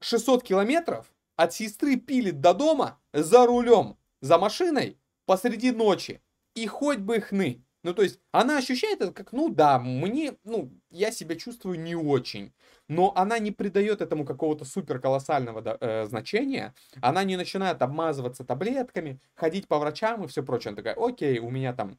600 0.00 0.42
километров 0.42 1.12
от 1.36 1.54
сестры 1.54 1.96
пилит 1.96 2.40
до 2.40 2.52
дома 2.52 3.00
за 3.12 3.46
рулем, 3.46 3.96
за 4.20 4.38
машиной 4.38 4.98
посреди 5.24 5.72
ночи. 5.72 6.20
И 6.54 6.66
хоть 6.66 6.98
бы 6.98 7.20
хны. 7.20 7.64
Ну, 7.82 7.92
то 7.92 8.02
есть, 8.02 8.18
она 8.32 8.58
ощущает 8.58 9.02
это 9.02 9.12
как, 9.12 9.32
ну 9.32 9.50
да, 9.50 9.78
мне, 9.78 10.36
ну, 10.44 10.70
я 10.90 11.10
себя 11.10 11.36
чувствую 11.36 11.78
не 11.78 11.94
очень. 11.94 12.54
Но 12.88 13.12
она 13.14 13.38
не 13.38 13.50
придает 13.50 14.00
этому 14.00 14.24
какого-то 14.24 14.64
супер 14.64 15.00
колоссального 15.00 15.76
э, 15.80 16.06
значения. 16.06 16.74
Она 17.02 17.24
не 17.24 17.36
начинает 17.36 17.82
обмазываться 17.82 18.44
таблетками, 18.44 19.20
ходить 19.34 19.68
по 19.68 19.78
врачам 19.78 20.24
и 20.24 20.28
все 20.28 20.42
прочее. 20.42 20.70
Она 20.70 20.76
такая, 20.76 20.94
окей, 20.94 21.38
у 21.40 21.50
меня 21.50 21.74
там 21.74 21.98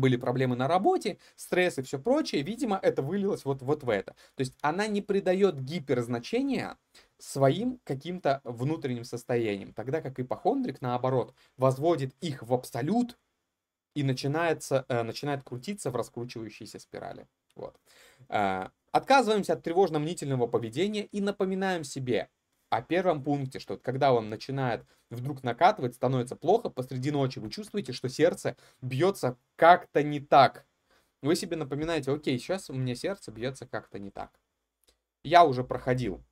были 0.00 0.16
проблемы 0.16 0.56
на 0.56 0.68
работе, 0.68 1.18
стресс 1.36 1.78
и 1.78 1.82
все 1.82 1.98
прочее, 1.98 2.42
видимо, 2.42 2.78
это 2.82 3.02
вылилось 3.02 3.44
вот, 3.44 3.62
вот 3.62 3.82
в 3.82 3.90
это. 3.90 4.12
То 4.34 4.40
есть 4.40 4.56
она 4.60 4.86
не 4.86 5.02
придает 5.02 5.60
гиперзначения 5.62 6.78
своим 7.18 7.80
каким-то 7.84 8.40
внутренним 8.44 9.04
состояниям, 9.04 9.72
тогда 9.72 10.00
как 10.00 10.18
ипохондрик, 10.20 10.80
наоборот, 10.80 11.34
возводит 11.56 12.14
их 12.20 12.42
в 12.42 12.52
абсолют 12.54 13.18
и 13.94 14.02
начинается, 14.02 14.84
э, 14.88 15.02
начинает 15.02 15.42
крутиться 15.42 15.90
в 15.90 15.96
раскручивающейся 15.96 16.78
спирали. 16.78 17.26
Вот. 17.54 17.76
Э, 18.28 18.68
отказываемся 18.92 19.54
от 19.54 19.62
тревожно-мнительного 19.62 20.46
поведения 20.46 21.04
и 21.04 21.20
напоминаем 21.20 21.84
себе, 21.84 22.28
о 22.70 22.82
первом 22.82 23.22
пункте, 23.22 23.58
что 23.58 23.76
когда 23.76 24.12
он 24.12 24.28
начинает 24.28 24.84
вдруг 25.10 25.42
накатывать, 25.42 25.94
становится 25.94 26.36
плохо 26.36 26.68
посреди 26.68 27.10
ночи, 27.10 27.38
вы 27.38 27.50
чувствуете, 27.50 27.92
что 27.92 28.08
сердце 28.08 28.56
бьется 28.82 29.38
как-то 29.56 30.02
не 30.02 30.20
так. 30.20 30.66
Вы 31.22 31.34
себе 31.34 31.56
напоминаете, 31.56 32.12
окей, 32.12 32.38
сейчас 32.38 32.70
у 32.70 32.74
меня 32.74 32.94
сердце 32.94 33.32
бьется 33.32 33.66
как-то 33.66 33.98
не 33.98 34.10
так. 34.10 34.38
Я 35.24 35.44
уже 35.44 35.64
проходил, 35.64 36.22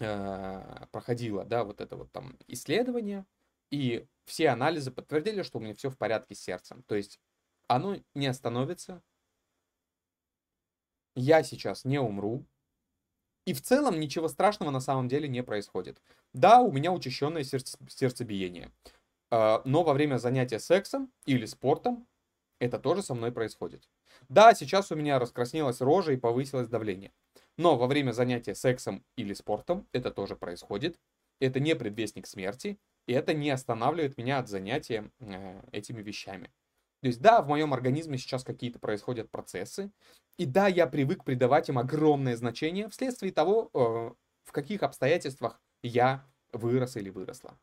э, 0.00 0.86
проходила, 0.90 1.44
да, 1.44 1.64
вот 1.64 1.80
это 1.80 1.96
вот 1.96 2.12
там 2.12 2.38
исследование, 2.48 3.24
и 3.70 4.06
все 4.24 4.50
анализы 4.50 4.90
подтвердили, 4.90 5.42
что 5.42 5.58
у 5.58 5.60
меня 5.62 5.74
все 5.74 5.88
в 5.90 5.96
порядке 5.96 6.34
с 6.34 6.40
сердцем. 6.40 6.82
То 6.82 6.96
есть 6.96 7.20
оно 7.68 7.96
не 8.14 8.26
остановится, 8.26 9.02
я 11.14 11.42
сейчас 11.42 11.84
не 11.84 11.98
умру, 11.98 12.44
и 13.46 13.54
в 13.54 13.62
целом 13.62 14.00
ничего 14.00 14.28
страшного 14.28 14.70
на 14.70 14.80
самом 14.80 15.08
деле 15.08 15.28
не 15.28 15.42
происходит. 15.42 16.02
Да, 16.32 16.60
у 16.60 16.72
меня 16.72 16.92
учащенное 16.92 17.44
сердце, 17.44 17.78
сердцебиение. 17.88 18.72
А, 19.30 19.62
но 19.64 19.82
во 19.82 19.94
время 19.94 20.18
занятия 20.18 20.58
сексом 20.58 21.12
или 21.26 21.46
спортом 21.46 22.06
это 22.58 22.78
тоже 22.78 23.02
со 23.02 23.14
мной 23.14 23.32
происходит. 23.32 23.88
Да, 24.28 24.54
сейчас 24.54 24.90
у 24.92 24.96
меня 24.96 25.18
раскраснелась 25.18 25.80
рожа 25.80 26.12
и 26.12 26.16
повысилось 26.16 26.68
давление. 26.68 27.12
Но 27.56 27.76
во 27.76 27.86
время 27.86 28.12
занятия 28.12 28.54
сексом 28.54 29.04
или 29.16 29.34
спортом 29.34 29.86
это 29.92 30.10
тоже 30.10 30.36
происходит. 30.36 30.98
Это 31.40 31.60
не 31.60 31.74
предвестник 31.74 32.26
смерти. 32.26 32.78
И 33.06 33.12
это 33.12 33.34
не 33.34 33.50
останавливает 33.50 34.16
меня 34.16 34.38
от 34.38 34.48
занятия 34.48 35.10
э, 35.20 35.62
этими 35.72 36.02
вещами. 36.02 36.50
То 37.02 37.08
есть, 37.08 37.20
да, 37.20 37.40
в 37.40 37.46
моем 37.46 37.72
организме 37.72 38.18
сейчас 38.18 38.42
какие-то 38.42 38.78
происходят 38.78 39.30
процессы, 39.30 39.92
и 40.38 40.44
да, 40.44 40.66
я 40.66 40.86
привык 40.86 41.24
придавать 41.24 41.68
им 41.68 41.78
огромное 41.78 42.36
значение 42.36 42.88
вследствие 42.88 43.32
того, 43.32 43.70
э, 43.72 43.78
в 44.44 44.52
каких 44.52 44.82
обстоятельствах 44.82 45.60
я 45.82 46.26
вырос 46.52 46.96
или 46.96 47.10
выросла. 47.10 47.58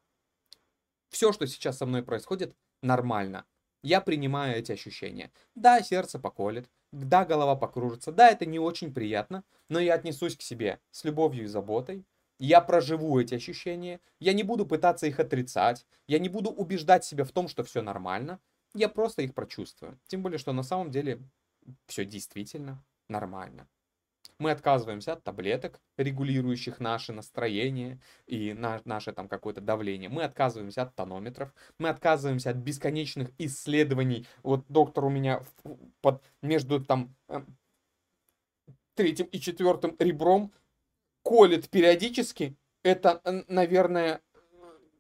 Все, 1.10 1.34
что 1.34 1.46
сейчас 1.46 1.78
со 1.78 1.86
мной 1.86 2.04
происходит, 2.04 2.56
нормально. 2.82 3.46
Я 3.84 4.02
принимаю 4.02 4.58
эти 4.58 4.72
ощущения. 4.72 5.32
Да, 5.56 5.82
сердце 5.84 6.18
поколет, 6.18 6.70
да, 6.92 7.26
голова 7.26 7.56
покружится, 7.56 8.12
да, 8.12 8.30
это 8.30 8.46
не 8.46 8.58
очень 8.58 8.94
приятно, 8.94 9.44
но 9.70 9.80
я 9.80 9.96
отнесусь 9.96 10.38
к 10.38 10.42
себе 10.42 10.80
с 10.92 11.04
любовью 11.04 11.44
и 11.44 11.48
заботой, 11.48 12.06
я 12.40 12.62
проживу 12.62 13.20
эти 13.20 13.36
ощущения, 13.36 14.00
я 14.20 14.34
не 14.34 14.44
буду 14.44 14.66
пытаться 14.66 15.06
их 15.06 15.20
отрицать, 15.20 15.86
я 16.08 16.20
не 16.20 16.30
буду 16.30 16.50
убеждать 16.50 17.04
себя 17.04 17.26
в 17.26 17.32
том, 17.32 17.48
что 17.48 17.64
все 17.64 17.82
нормально, 17.82 18.40
я 18.74 18.90
просто 18.90 19.22
их 19.22 19.36
прочувствую. 19.36 20.00
Тем 20.08 20.24
более, 20.24 20.40
что 20.40 20.54
на 20.54 20.64
самом 20.64 20.90
деле 20.90 21.20
все 21.88 22.06
действительно 22.06 22.84
нормально. 23.08 23.68
Мы 24.40 24.52
отказываемся 24.52 25.14
от 25.14 25.24
таблеток, 25.24 25.82
регулирующих 25.98 26.80
наше 26.80 27.14
настроение 27.14 28.00
и 28.26 28.54
на, 28.54 28.82
наше 28.86 29.14
там 29.14 29.28
какое-то 29.28 29.62
давление. 29.62 30.10
Мы 30.10 30.24
отказываемся 30.24 30.84
от 30.84 30.96
тонометров. 30.96 31.54
Мы 31.78 31.90
отказываемся 31.90 32.50
от 32.52 32.58
бесконечных 32.58 33.32
исследований. 33.38 34.28
Вот 34.44 34.66
доктор 34.68 35.06
у 35.06 35.10
меня 35.10 35.44
под, 36.02 36.24
между 36.42 36.84
там 36.84 37.16
э, 37.30 37.42
третьим 38.96 39.28
и 39.28 39.40
четвертым 39.40 39.96
ребром 40.00 40.52
колет 41.24 41.70
периодически. 41.70 42.58
Это, 42.84 43.22
наверное, 43.48 44.22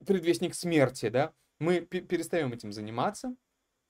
предвестник 0.06 0.56
смерти, 0.56 1.10
да? 1.10 1.34
Мы 1.60 1.82
перестаем 1.82 2.54
этим 2.54 2.72
заниматься 2.72 3.36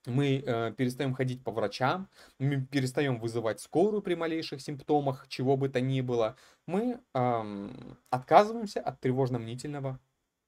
мы 0.05 0.43
э, 0.45 0.73
перестаем 0.77 1.13
ходить 1.13 1.43
по 1.43 1.51
врачам, 1.51 2.09
мы 2.39 2.61
перестаем 2.61 3.19
вызывать 3.19 3.59
скорую 3.59 4.01
при 4.01 4.15
малейших 4.15 4.61
симптомах, 4.61 5.27
чего 5.27 5.57
бы 5.57 5.69
то 5.69 5.81
ни 5.81 6.01
было. 6.01 6.35
Мы 6.67 6.99
э, 7.13 7.69
отказываемся 8.09 8.81
от 8.81 8.99
тревожно-мнительного 8.99 9.99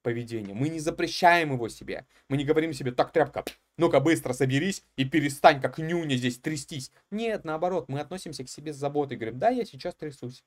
поведения. 0.02 0.54
Мы 0.54 0.70
не 0.70 0.80
запрещаем 0.80 1.54
его 1.54 1.68
себе. 1.68 2.06
Мы 2.30 2.38
не 2.38 2.46
говорим 2.46 2.74
себе, 2.74 2.92
так, 2.92 3.12
тряпка, 3.12 3.44
ну-ка 3.78 4.00
быстро 4.00 4.34
соберись 4.34 4.84
и 4.98 5.06
перестань, 5.06 5.60
как 5.60 5.80
нюня 5.80 6.16
здесь 6.16 6.38
трястись. 6.38 6.92
Нет, 7.10 7.44
наоборот, 7.44 7.90
мы 7.90 8.00
относимся 8.00 8.44
к 8.44 8.50
себе 8.50 8.72
с 8.72 8.78
заботой. 8.78 9.18
Говорим, 9.18 9.40
да, 9.40 9.50
я 9.50 9.66
сейчас 9.66 9.96
трясусь. 9.96 10.44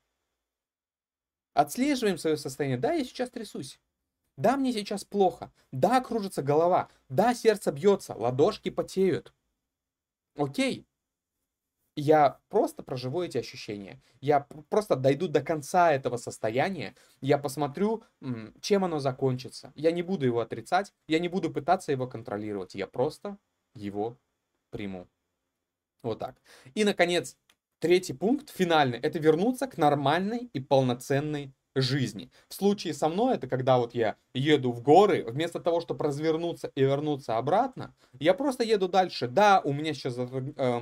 Отслеживаем 1.55 2.18
свое 2.18 2.37
состояние. 2.37 2.79
Да, 2.79 2.92
я 2.92 3.05
сейчас 3.05 3.31
трясусь. 3.31 3.81
Да, 4.38 4.57
мне 4.57 4.72
сейчас 4.72 5.05
плохо. 5.05 5.53
Да, 5.72 6.01
кружится 6.01 6.42
голова. 6.42 6.88
Да, 7.09 7.35
сердце 7.35 7.72
бьется, 7.72 8.14
ладошки 8.14 8.70
потеют. 8.70 9.35
Окей. 10.37 10.87
Я 11.96 12.38
просто 12.48 12.85
проживу 12.85 13.22
эти 13.22 13.38
ощущения. 13.38 14.01
Я 14.20 14.46
просто 14.68 14.94
дойду 14.94 15.27
до 15.27 15.40
конца 15.40 15.92
этого 15.92 16.16
состояния. 16.16 16.94
Я 17.20 17.38
посмотрю, 17.38 18.05
чем 18.61 18.85
оно 18.85 19.01
закончится. 19.01 19.72
Я 19.74 19.90
не 19.90 20.03
буду 20.03 20.24
его 20.24 20.38
отрицать. 20.38 20.94
Я 21.09 21.18
не 21.18 21.27
буду 21.27 21.51
пытаться 21.53 21.90
его 21.90 22.07
контролировать. 22.07 22.77
Я 22.77 22.87
просто 22.87 23.38
его 23.74 24.16
приму. 24.70 25.09
Вот 26.05 26.20
так. 26.20 26.40
И, 26.74 26.85
наконец, 26.85 27.37
третий 27.81 28.12
пункт, 28.12 28.51
финальный, 28.51 28.98
это 28.98 29.18
вернуться 29.18 29.66
к 29.66 29.77
нормальной 29.77 30.48
и 30.53 30.61
полноценной 30.61 31.53
жизни. 31.81 32.31
В 32.49 32.55
случае 32.55 32.95
со 32.95 33.09
мной, 33.09 33.37
это 33.37 33.47
когда 33.47 33.79
вот 33.79 33.95
я 33.95 34.17
еду 34.35 34.73
в 34.73 34.83
горы, 34.83 35.25
вместо 35.25 35.61
того, 35.61 35.81
чтобы 35.81 36.05
развернуться 36.05 36.71
и 36.75 36.83
вернуться 36.83 37.37
обратно, 37.37 37.95
я 38.19 38.35
просто 38.35 38.64
еду 38.64 38.88
дальше. 38.88 39.29
Да, 39.29 39.61
у 39.64 39.73
меня 39.73 39.95
сейчас 39.95 40.17
э, 40.19 40.81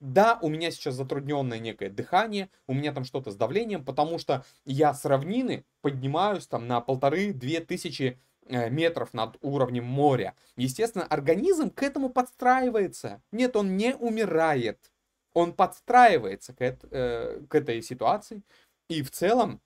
да, 0.00 0.38
у 0.42 0.48
меня 0.48 0.70
сейчас 0.70 0.94
затрудненное 0.94 1.58
некое 1.58 1.88
дыхание, 1.88 2.50
у 2.66 2.74
меня 2.74 2.92
там 2.92 3.04
что-то 3.04 3.30
с 3.30 3.36
давлением, 3.36 3.84
потому 3.84 4.18
что 4.18 4.44
я 4.64 4.92
с 4.92 5.04
равнины 5.04 5.64
поднимаюсь 5.80 6.46
там 6.46 6.66
на 6.66 6.80
полторы-две 6.80 7.60
тысячи 7.60 8.20
э, 8.46 8.68
метров 8.68 9.14
над 9.14 9.38
уровнем 9.40 9.84
моря. 9.84 10.34
Естественно, 10.56 11.04
организм 11.06 11.70
к 11.70 11.82
этому 11.82 12.10
подстраивается. 12.10 13.22
Нет, 13.32 13.56
он 13.56 13.76
не 13.76 13.94
умирает. 13.94 14.92
Он 15.32 15.54
подстраивается 15.54 16.52
к, 16.52 16.60
э, 16.60 17.42
к 17.48 17.54
этой 17.54 17.80
ситуации. 17.80 18.42
И 18.88 19.02
в 19.02 19.10
целом 19.10 19.60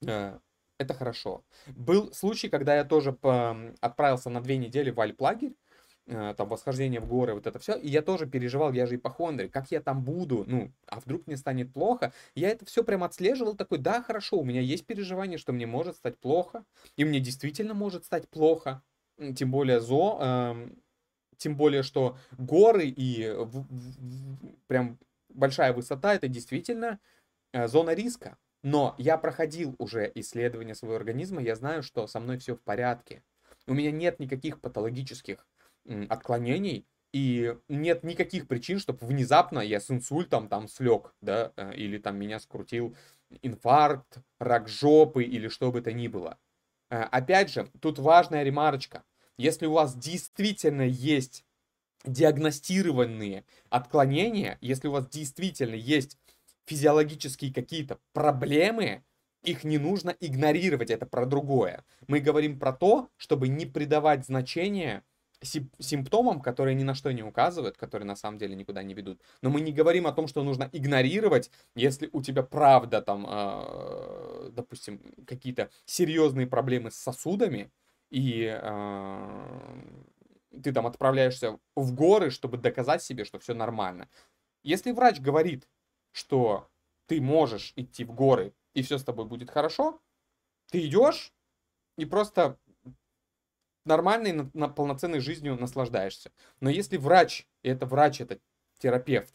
это 0.00 0.94
хорошо. 0.94 1.44
Был 1.66 2.12
случай, 2.12 2.48
когда 2.48 2.76
я 2.76 2.84
тоже 2.84 3.16
отправился 3.80 4.30
на 4.30 4.40
две 4.40 4.56
недели 4.56 4.90
в 4.90 5.00
Альплагерь, 5.00 5.54
э, 6.06 6.34
там 6.36 6.48
восхождение 6.48 7.00
в 7.00 7.06
горы, 7.06 7.34
вот 7.34 7.46
это 7.46 7.58
все, 7.58 7.74
и 7.76 7.88
я 7.88 8.00
тоже 8.00 8.26
переживал, 8.26 8.72
я 8.72 8.86
же 8.86 8.96
ипохондрик, 8.96 9.52
как 9.52 9.70
я 9.70 9.80
там 9.80 10.04
буду, 10.04 10.44
ну, 10.46 10.72
а 10.86 11.00
вдруг 11.00 11.26
мне 11.26 11.36
станет 11.36 11.72
плохо, 11.72 12.12
я 12.34 12.50
это 12.50 12.64
все 12.64 12.84
прям 12.84 13.02
отслеживал, 13.04 13.56
такой, 13.56 13.78
да, 13.78 14.02
хорошо, 14.02 14.38
у 14.38 14.44
меня 14.44 14.60
есть 14.60 14.86
переживание, 14.86 15.36
что 15.36 15.52
мне 15.52 15.66
может 15.66 15.96
стать 15.96 16.18
плохо, 16.18 16.64
и 16.96 17.04
мне 17.04 17.20
действительно 17.20 17.74
может 17.74 18.04
стать 18.04 18.28
плохо, 18.28 18.82
тем 19.36 19.50
более 19.50 19.80
зо, 19.80 20.18
э, 20.20 20.68
тем 21.36 21.56
более, 21.56 21.82
что 21.82 22.16
горы 22.36 22.86
и 22.86 23.30
в, 23.30 23.66
в, 23.68 24.56
прям 24.66 24.98
большая 25.28 25.72
высота, 25.72 26.14
это 26.14 26.28
действительно 26.28 26.98
э, 27.52 27.68
зона 27.68 27.94
риска, 27.94 28.38
но 28.62 28.94
я 28.98 29.18
проходил 29.18 29.74
уже 29.78 30.10
исследование 30.14 30.74
своего 30.74 30.96
организма, 30.96 31.42
я 31.42 31.54
знаю, 31.54 31.82
что 31.82 32.06
со 32.06 32.20
мной 32.20 32.38
все 32.38 32.56
в 32.56 32.62
порядке. 32.62 33.22
У 33.66 33.74
меня 33.74 33.90
нет 33.90 34.18
никаких 34.18 34.60
патологических 34.60 35.46
отклонений, 36.08 36.86
и 37.12 37.56
нет 37.68 38.04
никаких 38.04 38.46
причин, 38.46 38.78
чтобы 38.78 39.06
внезапно 39.06 39.60
я 39.60 39.80
с 39.80 39.90
инсультом 39.90 40.48
там 40.48 40.68
слег, 40.68 41.14
да, 41.22 41.52
э, 41.56 41.74
или 41.74 41.98
там 41.98 42.18
меня 42.18 42.38
скрутил 42.38 42.94
инфаркт, 43.42 44.18
рак 44.38 44.68
жопы 44.68 45.24
или 45.24 45.48
что 45.48 45.72
бы 45.72 45.80
то 45.80 45.92
ни 45.92 46.08
было. 46.08 46.38
Э, 46.90 47.02
опять 47.04 47.50
же, 47.50 47.70
тут 47.80 47.98
важная 47.98 48.42
ремарочка. 48.42 49.04
Если 49.38 49.66
у 49.66 49.72
вас 49.72 49.96
действительно 49.96 50.82
есть 50.82 51.44
диагностированные 52.04 53.44
отклонения, 53.70 54.58
если 54.60 54.88
у 54.88 54.92
вас 54.92 55.08
действительно 55.08 55.74
есть 55.74 56.18
физиологические 56.68 57.52
какие-то 57.52 57.98
проблемы, 58.12 59.02
их 59.42 59.64
не 59.64 59.78
нужно 59.78 60.14
игнорировать, 60.20 60.90
это 60.90 61.06
про 61.06 61.24
другое. 61.24 61.84
Мы 62.06 62.20
говорим 62.20 62.58
про 62.58 62.72
то, 62.72 63.08
чтобы 63.16 63.48
не 63.48 63.66
придавать 63.66 64.26
значения 64.26 65.02
симптомам, 65.78 66.40
которые 66.40 66.74
ни 66.74 66.82
на 66.82 66.94
что 66.94 67.12
не 67.12 67.22
указывают, 67.22 67.76
которые 67.76 68.06
на 68.06 68.16
самом 68.16 68.38
деле 68.38 68.56
никуда 68.56 68.82
не 68.82 68.94
ведут. 68.94 69.20
Но 69.40 69.50
мы 69.50 69.60
не 69.60 69.72
говорим 69.72 70.06
о 70.06 70.12
том, 70.12 70.26
что 70.26 70.42
нужно 70.42 70.68
игнорировать, 70.72 71.50
если 71.76 72.10
у 72.12 72.22
тебя 72.22 72.42
правда 72.42 73.00
там, 73.00 73.24
э, 73.28 74.50
допустим, 74.52 75.00
какие-то 75.26 75.70
серьезные 75.84 76.48
проблемы 76.48 76.90
с 76.90 76.96
сосудами, 76.96 77.70
и 78.10 78.52
э, 78.60 79.80
ты 80.62 80.72
там 80.72 80.86
отправляешься 80.86 81.58
в 81.76 81.94
горы, 81.94 82.30
чтобы 82.30 82.58
доказать 82.58 83.02
себе, 83.02 83.24
что 83.24 83.38
все 83.38 83.54
нормально. 83.54 84.08
Если 84.64 84.90
врач 84.90 85.20
говорит, 85.20 85.68
что 86.18 86.68
ты 87.06 87.20
можешь 87.20 87.72
идти 87.76 88.04
в 88.04 88.12
горы 88.12 88.52
и 88.74 88.82
все 88.82 88.98
с 88.98 89.04
тобой 89.04 89.24
будет 89.24 89.50
хорошо, 89.50 90.00
ты 90.70 90.84
идешь 90.84 91.32
и 91.96 92.04
просто 92.04 92.58
нормальной, 93.84 94.50
на, 94.52 94.68
полноценной 94.68 95.20
жизнью 95.20 95.56
наслаждаешься. 95.58 96.30
Но 96.60 96.68
если 96.68 96.96
врач, 96.96 97.46
и 97.62 97.68
это 97.68 97.86
врач, 97.86 98.20
это 98.20 98.38
терапевт, 98.78 99.32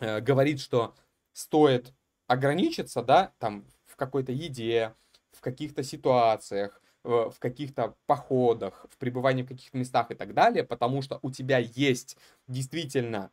э, 0.00 0.20
говорит, 0.20 0.60
что 0.60 0.94
стоит 1.32 1.92
ограничиться, 2.26 3.02
да, 3.02 3.32
там, 3.38 3.66
в 3.86 3.96
какой-то 3.96 4.30
еде, 4.30 4.94
в 5.32 5.40
каких-то 5.40 5.82
ситуациях, 5.82 6.80
в 7.02 7.34
каких-то 7.38 7.96
походах, 8.06 8.86
в 8.90 8.96
пребывании 8.96 9.42
в 9.42 9.48
каких-то 9.48 9.76
местах 9.76 10.10
и 10.10 10.14
так 10.14 10.32
далее, 10.32 10.64
потому 10.64 11.02
что 11.02 11.18
у 11.22 11.30
тебя 11.30 11.58
есть 11.58 12.16
действительно 12.46 13.30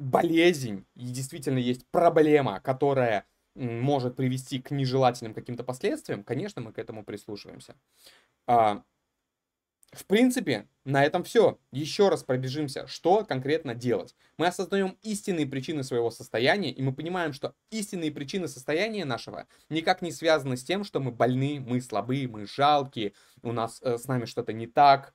болезнь, 0.00 0.86
и 0.96 1.06
действительно 1.06 1.58
есть 1.58 1.86
проблема, 1.90 2.60
которая 2.60 3.26
может 3.54 4.16
привести 4.16 4.60
к 4.60 4.70
нежелательным 4.70 5.34
каким-то 5.34 5.62
последствиям, 5.62 6.24
конечно, 6.24 6.62
мы 6.62 6.72
к 6.72 6.78
этому 6.78 7.04
прислушиваемся. 7.04 7.76
А, 8.46 8.82
в 9.92 10.06
принципе, 10.06 10.68
на 10.84 11.04
этом 11.04 11.24
все. 11.24 11.58
Еще 11.72 12.08
раз 12.08 12.22
пробежимся, 12.22 12.86
что 12.86 13.24
конкретно 13.24 13.74
делать. 13.74 14.14
Мы 14.38 14.46
осознаем 14.46 14.96
истинные 15.02 15.46
причины 15.46 15.82
своего 15.82 16.10
состояния, 16.10 16.70
и 16.70 16.80
мы 16.80 16.94
понимаем, 16.94 17.32
что 17.32 17.54
истинные 17.70 18.12
причины 18.12 18.46
состояния 18.46 19.04
нашего 19.04 19.46
никак 19.68 20.00
не 20.00 20.12
связаны 20.12 20.56
с 20.56 20.64
тем, 20.64 20.84
что 20.84 21.00
мы 21.00 21.10
больны, 21.10 21.60
мы 21.60 21.80
слабые, 21.80 22.28
мы 22.28 22.46
жалкие, 22.46 23.14
у 23.42 23.52
нас 23.52 23.80
э, 23.82 23.98
с 23.98 24.06
нами 24.06 24.26
что-то 24.26 24.52
не 24.52 24.68
так, 24.68 25.12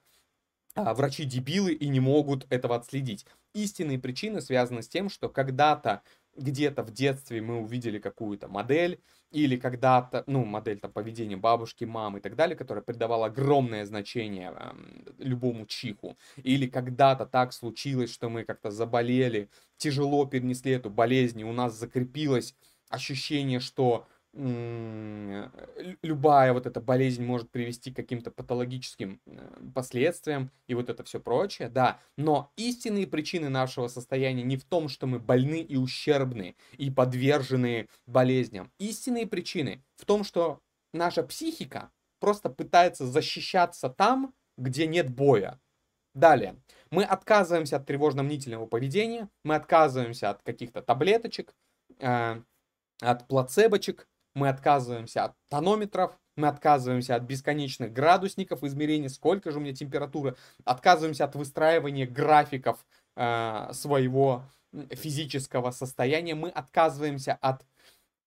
а 0.75 0.93
врачи 0.93 1.23
дебилы 1.25 1.73
и 1.73 1.87
не 1.87 1.99
могут 1.99 2.45
этого 2.49 2.75
отследить. 2.75 3.25
Истинные 3.53 3.99
причины 3.99 4.41
связаны 4.41 4.83
с 4.83 4.89
тем, 4.89 5.09
что 5.09 5.29
когда-то 5.29 6.01
где-то 6.35 6.83
в 6.83 6.91
детстве 6.91 7.41
мы 7.41 7.61
увидели 7.61 7.97
какую-то 7.97 8.47
модель, 8.47 9.01
или 9.31 9.57
когда-то, 9.57 10.23
ну, 10.27 10.45
модель 10.45 10.79
там 10.79 10.91
поведения 10.91 11.35
бабушки, 11.35 11.83
мамы 11.83 12.19
и 12.19 12.21
так 12.21 12.35
далее, 12.35 12.55
которая 12.55 12.83
придавала 12.83 13.25
огромное 13.25 13.85
значение 13.85 14.53
э, 14.55 14.71
любому 15.17 15.65
чиху, 15.65 16.17
или 16.37 16.67
когда-то 16.67 17.25
так 17.25 17.51
случилось, 17.53 18.13
что 18.13 18.29
мы 18.29 18.43
как-то 18.43 18.71
заболели, 18.71 19.49
тяжело 19.77 20.25
перенесли 20.25 20.71
эту 20.73 20.89
болезнь, 20.89 21.39
и 21.41 21.45
у 21.45 21.53
нас 21.53 21.73
закрепилось 21.77 22.55
ощущение, 22.89 23.59
что 23.59 24.07
любая 26.01 26.51
вот 26.51 26.65
эта 26.65 26.81
болезнь 26.81 27.23
может 27.23 27.49
привести 27.51 27.91
к 27.91 27.95
каким-то 27.95 28.31
патологическим 28.31 29.21
э, 29.25 29.69
последствиям 29.73 30.51
и 30.67 30.75
вот 30.75 30.89
это 30.89 31.05
все 31.05 31.21
прочее, 31.21 31.69
да. 31.69 31.99
Но 32.17 32.51
истинные 32.57 33.07
причины 33.07 33.47
нашего 33.47 33.87
состояния 33.87 34.43
не 34.43 34.57
в 34.57 34.65
том, 34.65 34.89
что 34.89 35.07
мы 35.07 35.19
больны 35.19 35.61
и 35.61 35.77
ущербны 35.77 36.57
и 36.77 36.91
подвержены 36.91 37.87
болезням. 38.07 38.73
Истинные 38.77 39.25
причины 39.25 39.81
в 39.95 40.03
том, 40.03 40.25
что 40.25 40.59
наша 40.93 41.23
психика 41.23 41.91
просто 42.19 42.49
пытается 42.49 43.05
защищаться 43.05 43.89
там, 43.89 44.33
где 44.57 44.85
нет 44.85 45.09
боя. 45.09 45.61
Далее. 46.13 46.61
Мы 46.91 47.03
отказываемся 47.03 47.77
от 47.77 47.85
тревожно-мнительного 47.85 48.65
поведения, 48.67 49.29
мы 49.43 49.55
отказываемся 49.55 50.29
от 50.29 50.41
каких-то 50.43 50.81
таблеточек, 50.81 51.55
э, 51.99 52.41
от 53.01 53.27
плацебочек, 53.27 54.07
мы 54.35 54.49
отказываемся 54.49 55.25
от 55.25 55.33
тонометров, 55.49 56.19
мы 56.35 56.47
отказываемся 56.47 57.15
от 57.15 57.23
бесконечных 57.23 57.93
градусников 57.93 58.63
измерения, 58.63 59.09
сколько 59.09 59.51
же 59.51 59.57
у 59.57 59.61
меня 59.61 59.73
температура, 59.73 60.35
отказываемся 60.65 61.25
от 61.25 61.35
выстраивания 61.35 62.05
графиков 62.05 62.85
э, 63.15 63.69
своего 63.71 64.43
физического 64.91 65.71
состояния, 65.71 66.35
мы 66.35 66.49
отказываемся 66.49 67.37
от 67.39 67.65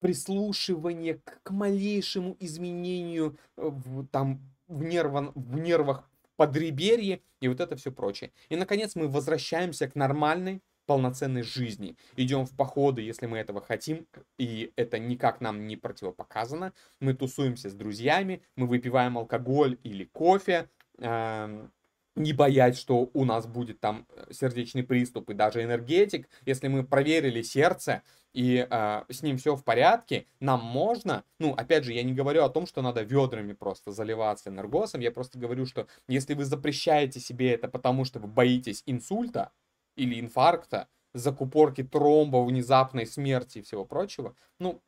прислушивания 0.00 1.20
к, 1.24 1.42
к 1.42 1.50
малейшему 1.50 2.36
изменению 2.40 3.36
в, 3.56 4.06
там, 4.06 4.40
в, 4.66 4.82
нерван, 4.84 5.32
в 5.34 5.58
нервах 5.58 6.08
подреберье 6.36 7.20
и 7.40 7.48
вот 7.48 7.60
это 7.60 7.76
все 7.76 7.90
прочее. 7.92 8.32
И, 8.48 8.56
наконец, 8.56 8.94
мы 8.94 9.08
возвращаемся 9.08 9.88
к 9.88 9.94
нормальной 9.96 10.62
полноценной 10.88 11.42
жизни. 11.42 11.96
Идем 12.16 12.46
в 12.46 12.56
походы, 12.56 13.02
если 13.02 13.26
мы 13.26 13.36
этого 13.36 13.60
хотим, 13.60 14.06
и 14.38 14.72
это 14.74 14.98
никак 14.98 15.42
нам 15.42 15.66
не 15.66 15.76
противопоказано. 15.76 16.72
Мы 16.98 17.12
тусуемся 17.12 17.68
с 17.68 17.74
друзьями, 17.74 18.40
мы 18.56 18.66
выпиваем 18.66 19.18
алкоголь 19.18 19.76
или 19.82 20.04
кофе, 20.04 20.70
э, 20.98 21.68
не 22.16 22.32
боясь, 22.32 22.78
что 22.78 23.10
у 23.12 23.24
нас 23.26 23.46
будет 23.46 23.80
там 23.80 24.06
э, 24.08 24.32
сердечный 24.32 24.82
приступ 24.82 25.28
и 25.28 25.34
даже 25.34 25.62
энергетик. 25.62 26.26
Если 26.46 26.68
мы 26.68 26.84
проверили 26.84 27.42
сердце, 27.42 28.02
и 28.32 28.66
э, 28.68 29.02
с 29.10 29.22
ним 29.22 29.36
все 29.36 29.56
в 29.56 29.64
порядке, 29.64 30.24
нам 30.40 30.64
можно, 30.64 31.22
ну, 31.38 31.52
опять 31.52 31.84
же, 31.84 31.92
я 31.92 32.02
не 32.02 32.14
говорю 32.14 32.44
о 32.44 32.48
том, 32.48 32.66
что 32.66 32.80
надо 32.80 33.02
ведрами 33.02 33.52
просто 33.52 33.92
заливаться 33.92 34.48
энергосом, 34.48 35.02
я 35.02 35.10
просто 35.10 35.38
говорю, 35.38 35.66
что 35.66 35.86
если 36.08 36.32
вы 36.32 36.46
запрещаете 36.46 37.20
себе 37.20 37.52
это 37.52 37.68
потому, 37.68 38.06
что 38.06 38.20
вы 38.20 38.28
боитесь 38.28 38.82
инсульта, 38.86 39.52
или 39.98 40.20
инфаркта, 40.20 40.88
закупорки 41.12 41.82
тромба, 41.82 42.44
внезапной 42.44 43.06
смерти 43.06 43.58
и 43.58 43.62
всего 43.62 43.84
прочего, 43.84 44.34
ну, 44.58 44.80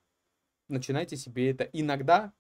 начинайте 0.68 1.16
себе 1.16 1.50
это 1.50 1.64
иногда 1.64 2.32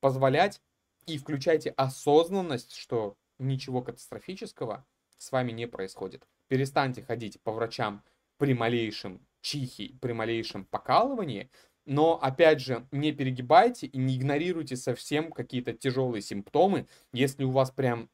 позволять 0.00 0.60
и 1.06 1.18
включайте 1.18 1.70
осознанность, 1.70 2.74
что 2.74 3.16
ничего 3.38 3.82
катастрофического 3.82 4.86
с 5.18 5.30
вами 5.32 5.52
не 5.52 5.66
происходит. 5.66 6.26
Перестаньте 6.48 7.02
ходить 7.02 7.40
по 7.42 7.52
врачам 7.52 8.02
при 8.38 8.54
малейшем 8.54 9.26
чихе, 9.40 9.94
при 10.00 10.12
малейшем 10.12 10.64
покалывании, 10.64 11.50
но, 11.84 12.18
опять 12.20 12.60
же, 12.60 12.86
не 12.90 13.12
перегибайте 13.12 13.86
и 13.86 13.98
не 13.98 14.16
игнорируйте 14.16 14.76
совсем 14.76 15.30
какие-то 15.30 15.74
тяжелые 15.74 16.22
симптомы. 16.22 16.86
Если 17.12 17.44
у 17.44 17.50
вас 17.50 17.70
прям, 17.70 18.08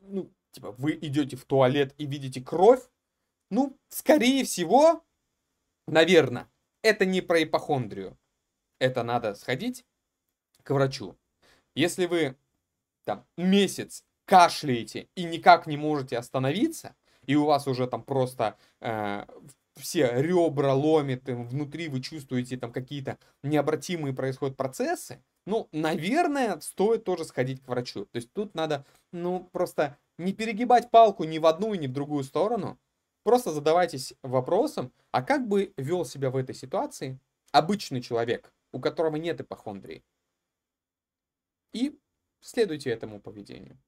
ну, 0.00 0.30
типа, 0.52 0.72
вы 0.72 0.98
идете 1.00 1.36
в 1.36 1.44
туалет 1.44 1.94
и 1.98 2.06
видите 2.06 2.40
кровь, 2.40 2.82
ну, 3.50 3.78
скорее 3.88 4.44
всего, 4.44 5.04
наверное, 5.86 6.48
это 6.82 7.04
не 7.04 7.20
про 7.20 7.42
ипохондрию. 7.42 8.16
Это 8.78 9.02
надо 9.02 9.34
сходить 9.34 9.84
к 10.62 10.70
врачу. 10.70 11.16
Если 11.74 12.06
вы 12.06 12.36
там 13.04 13.26
месяц 13.36 14.04
кашляете 14.24 15.08
и 15.14 15.24
никак 15.24 15.66
не 15.66 15.76
можете 15.76 16.16
остановиться, 16.18 16.94
и 17.26 17.34
у 17.34 17.44
вас 17.44 17.66
уже 17.66 17.86
там 17.86 18.02
просто 18.02 18.56
э, 18.80 19.24
все 19.76 20.10
ребра 20.20 20.74
ломит, 20.74 21.28
внутри 21.28 21.88
вы 21.88 22.00
чувствуете 22.00 22.56
там 22.56 22.72
какие-то 22.72 23.18
необратимые 23.42 24.14
происходят 24.14 24.56
процессы, 24.56 25.22
ну, 25.46 25.68
наверное, 25.72 26.60
стоит 26.60 27.04
тоже 27.04 27.24
сходить 27.24 27.62
к 27.62 27.68
врачу. 27.68 28.04
То 28.06 28.16
есть 28.16 28.32
тут 28.32 28.54
надо, 28.54 28.84
ну, 29.12 29.48
просто 29.52 29.98
не 30.24 30.32
перегибать 30.32 30.90
палку 30.90 31.24
ни 31.24 31.38
в 31.38 31.46
одну, 31.46 31.74
ни 31.74 31.86
в 31.86 31.92
другую 31.92 32.24
сторону, 32.24 32.78
Просто 33.22 33.52
задавайтесь 33.52 34.14
вопросом, 34.22 34.92
а 35.12 35.22
как 35.22 35.46
бы 35.46 35.72
вел 35.76 36.04
себя 36.04 36.30
в 36.30 36.36
этой 36.36 36.54
ситуации 36.54 37.20
обычный 37.52 38.00
человек, 38.00 38.52
у 38.72 38.80
которого 38.80 39.16
нет 39.16 39.40
ипохондрии? 39.40 40.02
И 41.72 41.98
следуйте 42.40 42.90
этому 42.90 43.20
поведению. 43.20 43.78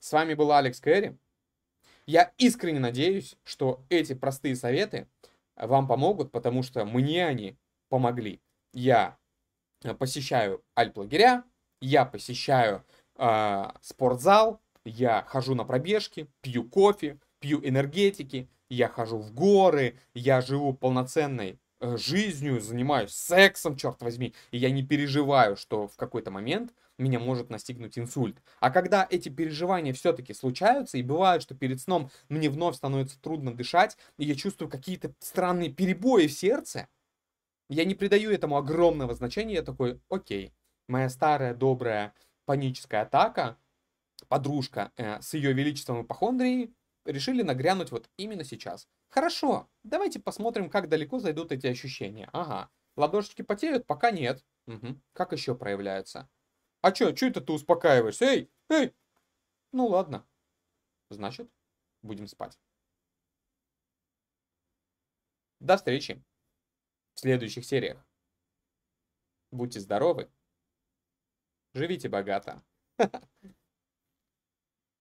С 0.00 0.12
вами 0.12 0.34
был 0.34 0.50
Алекс 0.50 0.80
Кэрри. 0.80 1.16
Я 2.06 2.32
искренне 2.38 2.80
надеюсь, 2.80 3.36
что 3.44 3.84
эти 3.88 4.14
простые 4.14 4.56
советы 4.56 5.06
вам 5.54 5.86
помогут, 5.86 6.32
потому 6.32 6.64
что 6.64 6.84
мне 6.84 7.24
они 7.24 7.56
помогли. 7.88 8.42
Я 8.72 9.16
посещаю 9.98 10.64
альплагеря, 10.74 11.44
я 11.80 12.04
посещаю 12.04 12.84
э, 13.16 13.64
спортзал, 13.80 14.60
я 14.84 15.22
хожу 15.28 15.54
на 15.54 15.64
пробежки, 15.64 16.28
пью 16.40 16.64
кофе, 16.64 17.18
пью 17.40 17.60
энергетики, 17.66 18.48
я 18.68 18.88
хожу 18.88 19.18
в 19.18 19.32
горы, 19.32 19.98
я 20.14 20.40
живу 20.40 20.72
полноценной 20.72 21.60
э, 21.80 21.96
жизнью, 21.96 22.60
занимаюсь 22.60 23.12
сексом, 23.12 23.76
черт 23.76 24.00
возьми, 24.02 24.34
и 24.50 24.58
я 24.58 24.70
не 24.70 24.82
переживаю, 24.82 25.56
что 25.56 25.88
в 25.88 25.96
какой-то 25.96 26.30
момент 26.30 26.72
меня 26.98 27.18
может 27.18 27.50
настигнуть 27.50 27.98
инсульт. 27.98 28.42
А 28.60 28.70
когда 28.70 29.06
эти 29.10 29.28
переживания 29.28 29.92
все-таки 29.92 30.32
случаются, 30.34 30.98
и 30.98 31.02
бывает, 31.02 31.42
что 31.42 31.54
перед 31.54 31.80
сном 31.80 32.10
мне 32.28 32.48
вновь 32.48 32.76
становится 32.76 33.20
трудно 33.20 33.54
дышать, 33.54 33.96
и 34.16 34.24
я 34.24 34.34
чувствую 34.34 34.70
какие-то 34.70 35.14
странные 35.18 35.70
перебои 35.70 36.26
в 36.26 36.32
сердце, 36.32 36.88
я 37.68 37.84
не 37.84 37.94
придаю 37.94 38.30
этому 38.30 38.56
огромного 38.56 39.14
значения, 39.14 39.54
я 39.54 39.62
такой, 39.62 40.00
окей, 40.08 40.52
моя 40.88 41.08
старая 41.08 41.54
добрая 41.54 42.14
паническая 42.44 43.02
атака, 43.02 43.56
подружка 44.32 44.92
э, 44.96 45.20
с 45.20 45.34
ее 45.34 45.52
величеством 45.52 46.06
ипохондрией, 46.06 46.74
решили 47.04 47.42
нагрянуть 47.42 47.90
вот 47.90 48.08
именно 48.16 48.44
сейчас. 48.44 48.88
Хорошо, 49.10 49.68
давайте 49.82 50.20
посмотрим, 50.20 50.70
как 50.70 50.88
далеко 50.88 51.18
зайдут 51.18 51.52
эти 51.52 51.66
ощущения. 51.66 52.30
Ага, 52.32 52.70
ладошечки 52.96 53.42
потеют? 53.42 53.86
Пока 53.86 54.10
нет. 54.10 54.42
Угу. 54.68 54.98
Как 55.12 55.32
еще 55.32 55.54
проявляются? 55.54 56.30
А 56.80 56.92
чё, 56.92 57.12
чё 57.12 57.28
это 57.28 57.42
ты 57.42 57.52
успокаиваешься? 57.52 58.24
Эй, 58.24 58.50
эй! 58.70 58.94
Ну 59.70 59.88
ладно. 59.88 60.26
значит, 61.10 61.50
будем 62.00 62.26
спать. 62.26 62.58
До 65.60 65.76
встречи 65.76 66.24
в 67.12 67.20
следующих 67.20 67.66
сериях. 67.66 68.02
Будьте 69.50 69.78
здоровы. 69.78 70.30
Живите 71.74 72.08
богато. 72.08 72.62